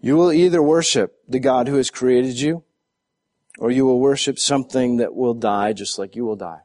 You 0.00 0.16
will 0.16 0.32
either 0.32 0.60
worship 0.60 1.14
the 1.28 1.38
God 1.38 1.68
who 1.68 1.76
has 1.76 1.88
created 1.88 2.40
you, 2.40 2.64
or 3.58 3.70
you 3.70 3.86
will 3.86 4.00
worship 4.00 4.40
something 4.40 4.96
that 4.96 5.14
will 5.14 5.34
die 5.34 5.72
just 5.72 6.00
like 6.00 6.16
you 6.16 6.24
will 6.24 6.34
die. 6.34 6.62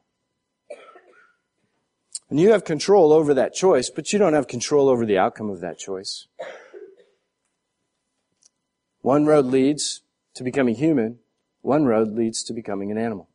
And 2.32 2.40
you 2.40 2.54
have 2.54 2.66
control 2.66 3.14
over 3.14 3.36
that 3.36 3.54
choice, 3.54 3.92
but 3.92 4.12
you 4.12 4.18
don't 4.18 4.34
have 4.34 4.48
control 4.48 4.90
over 4.90 5.06
the 5.06 5.20
outcome 5.20 5.52
of 5.52 5.60
that 5.60 5.78
choice. 5.78 6.26
One 9.08 9.26
road 9.26 9.46
leads 9.46 10.02
to 10.34 10.44
becoming 10.44 10.76
human, 10.76 11.20
one 11.62 11.86
road 11.86 12.10
leads 12.10 12.44
to 12.44 12.52
becoming 12.52 12.92
an 12.92 12.98
animal. 12.98 13.30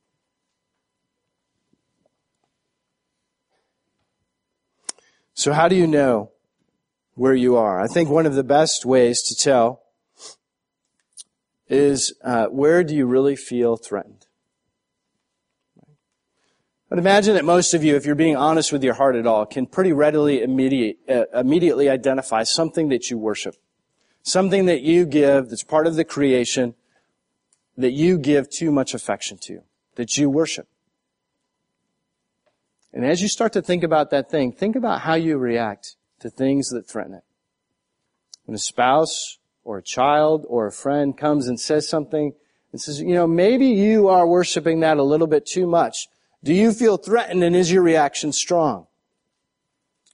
So 5.32 5.54
how 5.54 5.68
do 5.68 5.74
you 5.74 5.86
know 5.86 6.30
where 7.14 7.34
you 7.34 7.56
are? 7.56 7.80
I 7.80 7.86
think 7.86 8.10
one 8.10 8.26
of 8.26 8.34
the 8.34 8.44
best 8.44 8.84
ways 8.84 9.22
to 9.22 9.34
tell 9.34 9.80
is 11.68 12.12
uh, 12.22 12.48
where 12.48 12.84
do 12.84 12.94
you 12.94 13.06
really 13.06 13.34
feel 13.34 13.78
threatened? 13.78 14.26
I'd 16.90 16.98
imagine 16.98 17.32
that 17.32 17.46
most 17.46 17.72
of 17.72 17.82
you, 17.82 17.96
if 17.96 18.04
you're 18.04 18.14
being 18.14 18.36
honest 18.36 18.72
with 18.72 18.84
your 18.84 18.92
heart 18.92 19.16
at 19.16 19.26
all, 19.26 19.46
can 19.46 19.64
pretty 19.64 19.94
readily 19.94 20.42
immediate, 20.42 20.98
uh, 21.08 21.24
immediately 21.32 21.88
identify 21.88 22.42
something 22.42 22.90
that 22.90 23.08
you 23.08 23.16
worship. 23.16 23.56
Something 24.22 24.66
that 24.66 24.82
you 24.82 25.04
give 25.04 25.50
that's 25.50 25.64
part 25.64 25.86
of 25.86 25.96
the 25.96 26.04
creation 26.04 26.74
that 27.76 27.92
you 27.92 28.18
give 28.18 28.48
too 28.50 28.70
much 28.70 28.94
affection 28.94 29.38
to, 29.38 29.62
that 29.96 30.16
you 30.16 30.30
worship. 30.30 30.68
And 32.92 33.04
as 33.04 33.22
you 33.22 33.28
start 33.28 33.52
to 33.54 33.62
think 33.62 33.82
about 33.82 34.10
that 34.10 34.30
thing, 34.30 34.52
think 34.52 34.76
about 34.76 35.00
how 35.00 35.14
you 35.14 35.38
react 35.38 35.96
to 36.20 36.30
things 36.30 36.68
that 36.68 36.86
threaten 36.86 37.14
it. 37.14 37.24
When 38.44 38.54
a 38.54 38.58
spouse 38.58 39.38
or 39.64 39.78
a 39.78 39.82
child 39.82 40.44
or 40.48 40.66
a 40.66 40.72
friend 40.72 41.16
comes 41.16 41.48
and 41.48 41.58
says 41.58 41.88
something 41.88 42.34
and 42.70 42.80
says, 42.80 43.00
you 43.00 43.14
know, 43.14 43.26
maybe 43.26 43.66
you 43.66 44.08
are 44.08 44.26
worshiping 44.26 44.80
that 44.80 44.98
a 44.98 45.02
little 45.02 45.26
bit 45.26 45.46
too 45.46 45.66
much. 45.66 46.08
Do 46.44 46.52
you 46.52 46.72
feel 46.72 46.96
threatened 46.96 47.42
and 47.42 47.56
is 47.56 47.72
your 47.72 47.82
reaction 47.82 48.32
strong? 48.32 48.86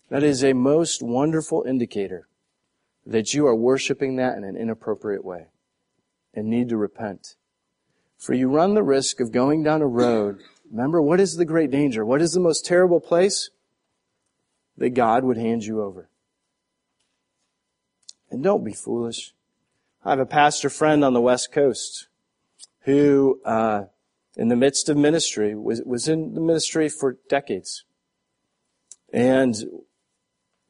That 0.09 0.23
is 0.23 0.45
a 0.45 0.53
most 0.53 1.03
wonderful 1.03 1.65
indicator 1.67 2.29
that 3.09 3.33
you 3.33 3.47
are 3.47 3.57
worshiping 3.57 4.17
that 4.17 4.37
in 4.37 4.45
an 4.45 4.55
inappropriate 4.55 5.25
way 5.25 5.47
and 6.35 6.49
need 6.49 6.69
to 6.69 6.77
repent. 6.77 7.37
For 8.19 8.35
you 8.35 8.49
run 8.49 8.75
the 8.75 8.83
risk 8.83 9.19
of 9.19 9.33
going 9.33 9.63
down 9.63 9.81
a 9.81 9.87
road. 9.87 10.41
Remember, 10.71 11.01
what 11.01 11.19
is 11.19 11.37
the 11.37 11.47
great 11.47 11.71
danger? 11.71 12.05
What 12.05 12.21
is 12.21 12.33
the 12.33 12.41
most 12.41 12.67
terrible 12.67 13.01
place? 13.01 13.49
That 14.77 14.91
God 14.91 15.25
would 15.25 15.39
hand 15.39 15.65
you 15.65 15.83
over. 15.83 16.11
And 18.31 18.43
don't 18.43 18.63
be 18.63 18.75
foolish. 18.75 19.33
I 20.05 20.11
have 20.11 20.21
a 20.21 20.27
pastor 20.27 20.69
friend 20.69 21.03
on 21.03 21.15
the 21.15 21.21
West 21.21 21.51
Coast 21.51 22.09
who, 22.81 23.41
uh, 23.45 23.85
in 24.37 24.49
the 24.49 24.57
midst 24.57 24.89
of 24.89 24.97
ministry, 24.99 25.55
was, 25.55 25.81
was 25.85 26.09
in 26.09 26.35
the 26.35 26.41
ministry 26.41 26.89
for 26.91 27.17
decades. 27.29 27.85
And 29.13 29.57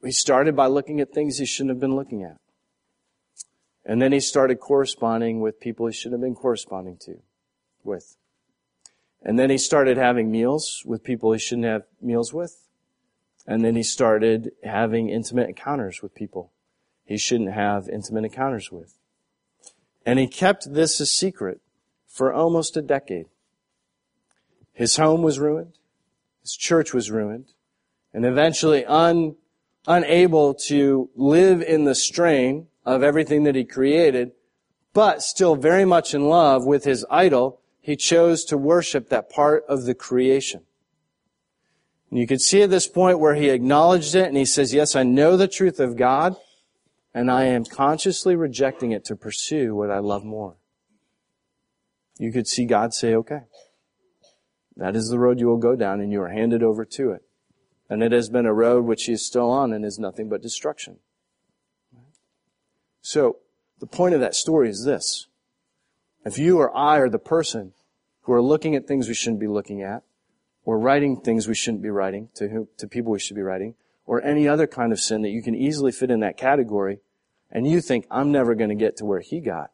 he 0.03 0.11
started 0.11 0.55
by 0.55 0.67
looking 0.67 0.99
at 0.99 1.11
things 1.11 1.37
he 1.37 1.45
shouldn't 1.45 1.71
have 1.71 1.79
been 1.79 1.95
looking 1.95 2.23
at. 2.23 2.37
And 3.85 4.01
then 4.01 4.11
he 4.11 4.19
started 4.19 4.59
corresponding 4.59 5.39
with 5.39 5.59
people 5.59 5.87
he 5.87 5.93
shouldn't 5.93 6.21
have 6.21 6.27
been 6.27 6.35
corresponding 6.35 6.97
to, 7.05 7.19
with. 7.83 8.17
And 9.21 9.37
then 9.37 9.49
he 9.49 9.57
started 9.57 9.97
having 9.97 10.31
meals 10.31 10.83
with 10.85 11.03
people 11.03 11.31
he 11.33 11.39
shouldn't 11.39 11.67
have 11.67 11.83
meals 12.01 12.33
with. 12.33 12.67
And 13.47 13.65
then 13.65 13.75
he 13.75 13.83
started 13.83 14.51
having 14.63 15.09
intimate 15.09 15.49
encounters 15.49 16.01
with 16.01 16.13
people 16.13 16.51
he 17.09 17.17
shouldn't 17.17 17.51
have 17.51 17.89
intimate 17.89 18.25
encounters 18.25 18.71
with. 18.71 18.95
And 20.05 20.19
he 20.19 20.27
kept 20.27 20.71
this 20.71 20.99
a 20.99 21.05
secret 21.07 21.59
for 22.07 22.31
almost 22.31 22.77
a 22.77 22.81
decade. 22.83 23.25
His 24.73 24.97
home 24.97 25.23
was 25.23 25.39
ruined. 25.39 25.73
His 26.43 26.55
church 26.55 26.93
was 26.93 27.09
ruined. 27.09 27.53
And 28.13 28.25
eventually 28.25 28.85
un, 28.85 29.35
unable 29.87 30.53
to 30.53 31.09
live 31.15 31.61
in 31.61 31.85
the 31.85 31.95
strain 31.95 32.67
of 32.85 33.03
everything 33.03 33.43
that 33.43 33.55
he 33.55 33.63
created, 33.63 34.31
but 34.93 35.21
still 35.21 35.55
very 35.55 35.85
much 35.85 36.13
in 36.13 36.27
love 36.27 36.65
with 36.65 36.83
his 36.83 37.05
idol, 37.09 37.61
he 37.79 37.95
chose 37.95 38.43
to 38.45 38.57
worship 38.57 39.09
that 39.09 39.29
part 39.29 39.63
of 39.67 39.85
the 39.85 39.95
creation. 39.95 40.61
And 42.09 42.19
you 42.19 42.27
can 42.27 42.39
see 42.39 42.61
at 42.63 42.69
this 42.69 42.87
point 42.87 43.19
where 43.19 43.35
he 43.35 43.49
acknowledged 43.49 44.15
it 44.15 44.27
and 44.27 44.37
he 44.37 44.45
says, 44.45 44.73
yes, 44.73 44.95
I 44.95 45.03
know 45.03 45.37
the 45.37 45.47
truth 45.47 45.79
of 45.79 45.95
God 45.95 46.35
and 47.13 47.31
I 47.31 47.45
am 47.45 47.65
consciously 47.65 48.35
rejecting 48.35 48.91
it 48.91 49.05
to 49.05 49.15
pursue 49.15 49.75
what 49.75 49.91
I 49.91 49.99
love 49.99 50.23
more. 50.23 50.55
You 52.17 52.31
could 52.31 52.47
see 52.47 52.65
God 52.65 52.93
say, 52.93 53.15
okay, 53.15 53.41
that 54.75 54.95
is 54.95 55.09
the 55.09 55.19
road 55.19 55.39
you 55.39 55.47
will 55.47 55.57
go 55.57 55.75
down 55.75 56.01
and 56.01 56.11
you 56.11 56.21
are 56.21 56.29
handed 56.29 56.63
over 56.63 56.85
to 56.85 57.11
it. 57.11 57.23
And 57.89 58.03
it 58.03 58.11
has 58.11 58.29
been 58.29 58.45
a 58.45 58.53
road 58.53 58.85
which 58.85 59.05
he 59.05 59.13
is 59.13 59.25
still 59.25 59.49
on 59.49 59.73
and 59.73 59.83
is 59.83 59.97
nothing 59.97 60.29
but 60.29 60.41
destruction. 60.41 60.99
So, 63.01 63.37
the 63.79 63.87
point 63.87 64.13
of 64.13 64.21
that 64.21 64.35
story 64.35 64.69
is 64.69 64.83
this. 64.83 65.27
If 66.25 66.37
you 66.37 66.59
or 66.59 66.75
I 66.75 66.97
are 66.97 67.09
the 67.09 67.17
person 67.17 67.73
who 68.21 68.33
are 68.33 68.41
looking 68.41 68.75
at 68.75 68.87
things 68.87 69.07
we 69.07 69.13
shouldn't 69.13 69.39
be 69.39 69.47
looking 69.47 69.81
at, 69.81 70.03
or 70.65 70.77
writing 70.77 71.19
things 71.19 71.47
we 71.47 71.55
shouldn't 71.55 71.81
be 71.81 71.89
writing 71.89 72.29
to, 72.35 72.67
to 72.77 72.87
people 72.87 73.11
we 73.11 73.19
should 73.19 73.35
be 73.35 73.41
writing, 73.41 73.73
or 74.05 74.21
any 74.21 74.47
other 74.47 74.67
kind 74.67 74.91
of 74.91 74.99
sin 74.99 75.21
that 75.21 75.29
you 75.29 75.41
can 75.41 75.55
easily 75.55 75.91
fit 75.91 76.11
in 76.11 76.19
that 76.19 76.37
category, 76.37 76.99
and 77.49 77.65
you 77.65 77.81
think, 77.81 78.05
I'm 78.11 78.31
never 78.31 78.53
going 78.53 78.69
to 78.69 78.75
get 78.75 78.97
to 78.97 79.05
where 79.05 79.21
he 79.21 79.39
got. 79.39 79.71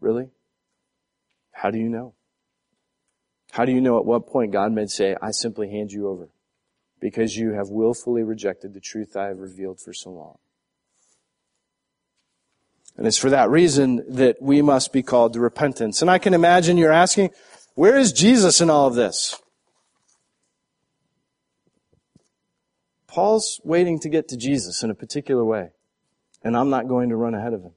Really? 0.00 0.28
How 1.52 1.70
do 1.70 1.78
you 1.78 1.88
know? 1.88 2.14
How 3.52 3.64
do 3.64 3.72
you 3.72 3.80
know 3.80 3.98
at 3.98 4.04
what 4.04 4.26
point 4.26 4.52
God 4.52 4.72
may 4.72 4.86
say, 4.86 5.16
I 5.22 5.30
simply 5.30 5.70
hand 5.70 5.92
you 5.92 6.08
over 6.08 6.28
because 7.00 7.36
you 7.36 7.52
have 7.52 7.68
willfully 7.68 8.22
rejected 8.22 8.74
the 8.74 8.80
truth 8.80 9.16
I 9.16 9.26
have 9.26 9.38
revealed 9.38 9.80
for 9.80 9.92
so 9.92 10.10
long? 10.10 10.38
And 12.96 13.06
it's 13.06 13.18
for 13.18 13.30
that 13.30 13.50
reason 13.50 14.04
that 14.08 14.40
we 14.40 14.62
must 14.62 14.92
be 14.92 15.02
called 15.02 15.34
to 15.34 15.40
repentance. 15.40 16.00
And 16.00 16.10
I 16.10 16.18
can 16.18 16.32
imagine 16.32 16.78
you're 16.78 16.92
asking, 16.92 17.30
where 17.74 17.98
is 17.98 18.12
Jesus 18.12 18.60
in 18.60 18.70
all 18.70 18.86
of 18.86 18.94
this? 18.94 19.40
Paul's 23.06 23.60
waiting 23.64 23.98
to 24.00 24.08
get 24.08 24.28
to 24.28 24.36
Jesus 24.36 24.82
in 24.82 24.90
a 24.90 24.94
particular 24.94 25.44
way, 25.44 25.70
and 26.42 26.56
I'm 26.56 26.70
not 26.70 26.88
going 26.88 27.08
to 27.10 27.16
run 27.16 27.34
ahead 27.34 27.52
of 27.52 27.62
him. 27.62 27.72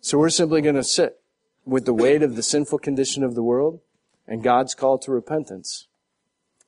So 0.00 0.18
we're 0.18 0.30
simply 0.30 0.62
going 0.62 0.74
to 0.74 0.84
sit 0.84 1.20
with 1.64 1.84
the 1.84 1.94
weight 1.94 2.22
of 2.22 2.34
the 2.34 2.42
sinful 2.42 2.80
condition 2.80 3.22
of 3.22 3.34
the 3.34 3.42
world 3.42 3.80
and 4.26 4.42
God's 4.42 4.74
call 4.74 4.98
to 4.98 5.10
repentance. 5.10 5.86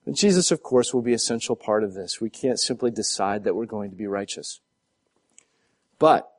And 0.06 0.16
Jesus, 0.16 0.50
of 0.50 0.62
course, 0.62 0.92
will 0.92 1.02
be 1.02 1.12
an 1.12 1.16
essential 1.16 1.56
part 1.56 1.82
of 1.82 1.94
this. 1.94 2.20
We 2.20 2.30
can't 2.30 2.60
simply 2.60 2.90
decide 2.90 3.44
that 3.44 3.54
we're 3.54 3.64
going 3.64 3.90
to 3.90 3.96
be 3.96 4.06
righteous. 4.06 4.60
But 5.98 6.30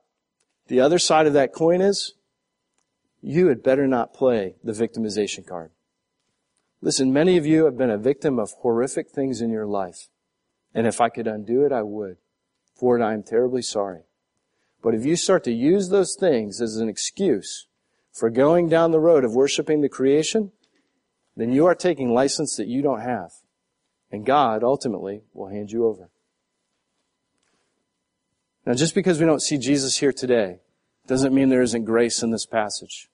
the 0.68 0.80
other 0.80 0.98
side 0.98 1.26
of 1.26 1.32
that 1.32 1.52
coin 1.52 1.80
is 1.80 2.14
you 3.20 3.48
had 3.48 3.62
better 3.62 3.86
not 3.86 4.14
play 4.14 4.54
the 4.62 4.72
victimization 4.72 5.46
card. 5.46 5.70
Listen, 6.80 7.12
many 7.12 7.36
of 7.36 7.46
you 7.46 7.64
have 7.64 7.76
been 7.76 7.90
a 7.90 7.98
victim 7.98 8.38
of 8.38 8.52
horrific 8.60 9.10
things 9.10 9.40
in 9.40 9.50
your 9.50 9.66
life. 9.66 10.08
And 10.74 10.86
if 10.86 11.00
I 11.00 11.08
could 11.08 11.26
undo 11.26 11.64
it, 11.64 11.72
I 11.72 11.82
would. 11.82 12.18
For 12.74 12.98
it, 12.98 13.02
I 13.02 13.14
am 13.14 13.22
terribly 13.22 13.62
sorry. 13.62 14.02
But 14.82 14.94
if 14.94 15.04
you 15.04 15.16
start 15.16 15.42
to 15.44 15.52
use 15.52 15.88
those 15.88 16.14
things 16.14 16.60
as 16.60 16.76
an 16.76 16.88
excuse 16.88 17.66
for 18.12 18.30
going 18.30 18.68
down 18.68 18.90
the 18.90 19.00
road 19.00 19.24
of 19.24 19.34
worshiping 19.34 19.80
the 19.80 19.88
creation, 19.88 20.52
then 21.36 21.52
you 21.52 21.66
are 21.66 21.74
taking 21.74 22.12
license 22.12 22.56
that 22.56 22.68
you 22.68 22.82
don't 22.82 23.00
have. 23.00 23.32
And 24.16 24.24
God 24.24 24.64
ultimately 24.64 25.24
will 25.34 25.48
hand 25.48 25.70
you 25.70 25.84
over. 25.84 26.08
Now, 28.64 28.72
just 28.72 28.94
because 28.94 29.20
we 29.20 29.26
don't 29.26 29.42
see 29.42 29.58
Jesus 29.58 29.98
here 29.98 30.10
today 30.10 30.60
doesn't 31.06 31.34
mean 31.34 31.50
there 31.50 31.60
isn't 31.60 31.84
grace 31.84 32.22
in 32.22 32.30
this 32.30 32.46
passage. 32.46 33.10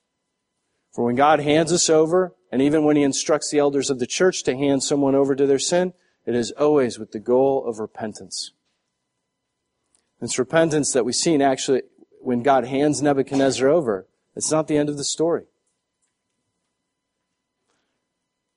For 0.93 1.05
when 1.05 1.17
God 1.17 1.41
hands 1.41 1.73
us 1.73 1.91
over, 1.91 2.37
and 2.53 2.63
even 2.63 2.85
when 2.85 2.95
He 2.95 3.03
instructs 3.03 3.51
the 3.51 3.59
elders 3.59 3.91
of 3.91 3.99
the 3.99 4.07
church 4.07 4.45
to 4.45 4.57
hand 4.57 4.85
someone 4.85 5.17
over 5.17 5.35
to 5.35 5.45
their 5.45 5.59
sin, 5.59 5.93
it 6.25 6.37
is 6.37 6.53
always 6.53 7.01
with 7.01 7.11
the 7.11 7.19
goal 7.19 7.67
of 7.67 7.81
repentance. 7.81 8.53
It's 10.21 10.39
repentance 10.39 10.93
that 10.93 11.05
we've 11.05 11.17
seen 11.17 11.43
actually 11.43 11.83
when 12.21 12.45
God 12.45 12.65
hands 12.65 13.03
Nebuchadnezzar 13.03 13.67
over. 13.67 14.07
It's 14.37 14.53
not 14.53 14.69
the 14.69 14.77
end 14.77 14.89
of 14.89 14.99
the 14.99 15.05
story. 15.05 15.47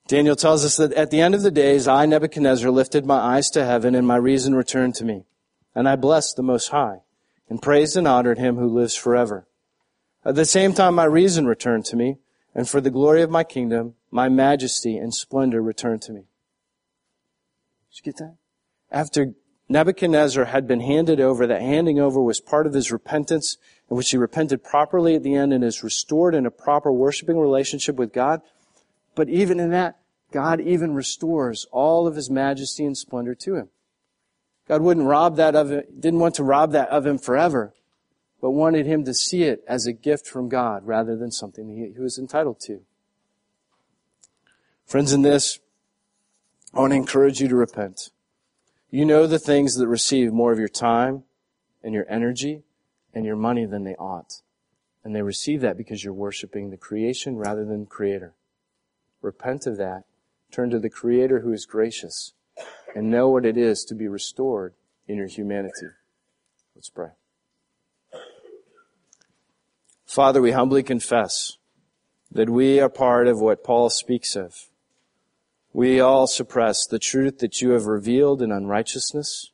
Daniel 0.08 0.36
tells 0.36 0.64
us 0.64 0.78
that 0.78 0.94
at 0.94 1.10
the 1.10 1.22
end 1.22 1.34
of 1.34 1.42
the 1.42 1.52
days, 1.52 1.88
I, 1.88 2.06
Nebuchadnezzar, 2.06 2.70
lifted 2.70 3.06
my 3.06 3.18
eyes 3.18 3.50
to 3.52 3.66
heaven 3.66 3.96
and 3.96 4.06
my 4.06 4.18
reason 4.18 4.54
returned 4.54 4.96
to 4.96 5.06
me. 5.06 5.26
And 5.74 5.90
I 5.90 5.96
blessed 5.96 6.36
the 6.36 6.44
Most 6.44 6.70
High 6.70 7.02
and 7.50 7.62
praised 7.62 7.98
and 7.98 8.08
honored 8.08 8.38
him 8.38 8.58
who 8.58 8.68
lives 8.68 8.96
forever. 8.96 9.48
At 10.24 10.36
the 10.36 10.46
same 10.46 10.74
time, 10.74 10.96
my 10.96 11.06
reason 11.06 11.46
returned 11.46 11.86
to 11.86 11.96
me, 11.96 12.18
and 12.54 12.68
for 12.68 12.82
the 12.82 12.90
glory 12.90 13.22
of 13.22 13.30
my 13.30 13.44
kingdom, 13.44 13.96
my 14.10 14.30
majesty 14.30 14.98
and 14.98 15.14
splendor 15.14 15.62
returned 15.62 16.02
to 16.04 16.14
me. 16.14 16.22
Did 17.92 17.98
you 17.98 18.04
get 18.04 18.18
that? 18.18 18.38
After 18.92 19.34
Nebuchadnezzar 19.68 20.46
had 20.46 20.68
been 20.68 20.82
handed 20.82 21.20
over, 21.20 21.46
that 21.46 21.62
handing 21.62 22.00
over 22.00 22.22
was 22.22 22.40
part 22.40 22.66
of 22.66 22.74
his 22.74 22.92
repentance, 22.92 23.58
in 23.90 23.98
which 23.98 24.12
he 24.12 24.18
repented 24.18 24.64
properly 24.64 25.16
at 25.16 25.24
the 25.24 25.36
end 25.36 25.54
and 25.54 25.64
is 25.64 25.84
restored 25.84 26.36
in 26.36 26.46
a 26.46 26.52
proper 26.52 26.92
worshiping 26.92 27.38
relationship 27.38 27.96
with 27.96 28.14
God. 28.14 28.42
But 29.16 29.30
even 29.30 29.60
in 29.60 29.72
that, 29.72 29.98
God 30.32 30.60
even 30.60 30.94
restores 30.94 31.66
all 31.72 32.06
of 32.08 32.16
his 32.16 32.30
majesty 32.30 32.86
and 32.86 32.98
splendor 32.98 33.34
to 33.36 33.56
him. 33.56 33.70
God 34.68 34.82
wouldn't 34.82 35.08
rob 35.08 35.38
that 35.38 35.56
of 35.56 35.72
him, 35.72 35.84
didn't 35.98 36.20
want 36.20 36.36
to 36.36 36.44
rob 36.44 36.72
that 36.74 36.90
of 36.90 37.06
him 37.06 37.18
forever. 37.18 37.74
but 38.42 38.52
wanted 38.52 38.86
him 38.86 39.04
to 39.06 39.14
see 39.14 39.42
it 39.42 39.64
as 39.68 39.88
a 39.88 39.92
gift 39.92 40.28
from 40.28 40.50
God 40.50 40.86
rather 40.86 41.16
than 41.16 41.32
something 41.32 41.68
he, 41.68 41.94
he 41.94 42.00
was 42.00 42.20
entitled 42.20 42.60
to. 42.60 42.82
Friends, 44.86 45.14
in 45.14 45.24
this, 45.24 45.58
I 46.72 46.82
want 46.82 46.92
to 46.92 46.98
encourage 46.98 47.42
you 47.42 47.48
to 47.48 47.56
repent. 47.56 48.12
You 48.92 49.04
know 49.04 49.26
the 49.26 49.40
things 49.40 49.78
that 49.78 49.88
receive 49.88 50.32
more 50.32 50.52
of 50.52 50.60
your 50.60 50.68
time 50.68 51.24
and 51.84 51.94
your 51.94 52.06
energy 52.08 52.62
and 53.16 53.26
your 53.26 53.36
money 53.36 53.66
than 53.66 53.84
they 53.84 53.96
ought. 53.96 54.42
And 55.04 55.16
they 55.16 55.24
receive 55.24 55.62
that 55.62 55.76
because 55.76 56.04
you're 56.04 56.14
worshiping 56.14 56.70
the 56.70 56.78
creation 56.78 57.38
rather 57.38 57.66
than 57.66 57.82
the 57.82 57.90
creator. 57.90 58.36
Repent 59.26 59.66
of 59.66 59.78
that. 59.78 60.04
Turn 60.52 60.70
to 60.70 60.78
the 60.78 60.88
creator 60.88 61.40
who 61.40 61.52
is 61.52 61.66
gracious 61.66 62.34
and 62.94 63.10
know 63.10 63.28
what 63.28 63.44
it 63.44 63.58
is 63.58 63.84
to 63.86 63.96
be 63.96 64.08
restored 64.08 64.76
in 65.08 65.18
your 65.18 65.26
humanity. 65.26 65.88
Let's 66.76 66.90
pray. 66.90 67.10
Father, 70.06 70.44
we 70.44 70.52
humbly 70.52 70.84
confess 70.84 71.58
that 72.32 72.52
we 72.52 72.80
are 72.80 72.88
part 72.88 73.28
of 73.28 73.42
what 73.42 73.64
Paul 73.64 73.90
speaks 73.90 74.36
of. 74.36 74.70
We 75.74 76.00
all 76.00 76.28
suppress 76.28 76.86
the 76.86 77.00
truth 77.00 77.40
that 77.40 77.64
you 77.64 77.72
have 77.72 77.88
revealed 77.88 78.44
in 78.44 78.52
unrighteousness, 78.52 79.50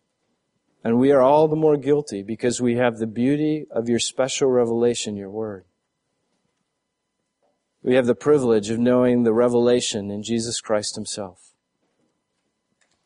and 0.83 0.99
we 0.99 1.13
are 1.13 1.21
all 1.21 1.47
the 1.47 1.55
more 1.55 1.77
guilty 1.77 2.23
because 2.23 2.59
we 2.59 2.75
have 2.75 2.97
the 2.97 3.07
beauty 3.07 3.67
of 3.71 3.87
your 3.87 3.99
special 3.99 4.49
revelation, 4.49 5.15
your 5.15 5.29
word. 5.29 5.63
We 7.83 7.95
have 7.95 8.05
the 8.05 8.15
privilege 8.15 8.69
of 8.69 8.79
knowing 8.79 9.23
the 9.23 9.33
revelation 9.33 10.11
in 10.11 10.21
Jesus 10.21 10.61
Christ 10.61 10.95
himself. 10.95 11.51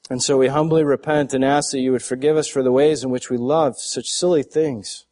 And 0.09 0.21
so 0.21 0.37
we 0.37 0.47
humbly 0.47 0.83
repent 0.83 1.33
and 1.33 1.43
ask 1.43 1.71
that 1.71 1.79
you 1.79 1.91
would 1.91 2.03
forgive 2.03 2.37
us 2.37 2.47
for 2.47 2.61
the 2.61 2.71
ways 2.71 3.03
in 3.03 3.09
which 3.09 3.29
we 3.29 3.37
love 3.37 3.79
such 3.79 4.11
silly 4.11 4.43
things. 4.43 5.05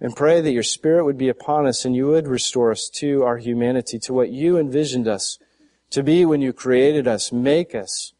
And 0.00 0.16
pray 0.16 0.40
that 0.40 0.52
your 0.52 0.64
Spirit 0.64 1.04
would 1.04 1.18
be 1.18 1.28
upon 1.28 1.66
us 1.66 1.84
and 1.84 1.94
you 1.94 2.08
would 2.08 2.26
restore 2.26 2.72
us 2.72 2.88
to 2.94 3.22
our 3.22 3.38
humanity, 3.38 3.98
to 4.00 4.12
what 4.12 4.30
you 4.30 4.58
envisioned 4.58 5.06
us 5.06 5.38
to 5.90 6.02
be 6.02 6.24
when 6.24 6.40
you 6.40 6.52
created 6.52 7.06
us. 7.06 7.30
Make 7.30 7.74
us 7.74 8.14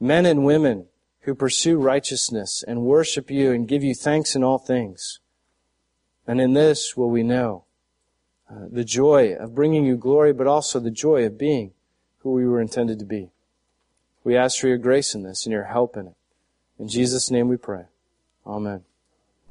men 0.00 0.24
and 0.24 0.44
women 0.44 0.86
who 1.20 1.34
pursue 1.34 1.76
righteousness 1.76 2.64
and 2.66 2.82
worship 2.82 3.30
you 3.30 3.52
and 3.52 3.68
give 3.68 3.84
you 3.84 3.94
thanks 3.94 4.34
in 4.34 4.42
all 4.42 4.58
things. 4.58 5.20
And 6.26 6.40
in 6.40 6.54
this 6.54 6.96
will 6.96 7.10
we 7.10 7.22
know 7.22 7.65
uh, 8.50 8.66
the 8.70 8.84
joy 8.84 9.34
of 9.34 9.54
bringing 9.54 9.84
you 9.84 9.96
glory, 9.96 10.32
but 10.32 10.46
also 10.46 10.78
the 10.78 10.90
joy 10.90 11.24
of 11.24 11.38
being 11.38 11.72
who 12.18 12.32
we 12.32 12.46
were 12.46 12.60
intended 12.60 12.98
to 12.98 13.04
be. 13.04 13.30
We 14.24 14.36
ask 14.36 14.60
for 14.60 14.68
your 14.68 14.78
grace 14.78 15.14
in 15.14 15.22
this 15.22 15.46
and 15.46 15.52
your 15.52 15.64
help 15.64 15.96
in 15.96 16.08
it. 16.08 16.16
In 16.78 16.88
Jesus' 16.88 17.30
name 17.30 17.48
we 17.48 17.56
pray. 17.56 17.84
Amen. 18.46 18.84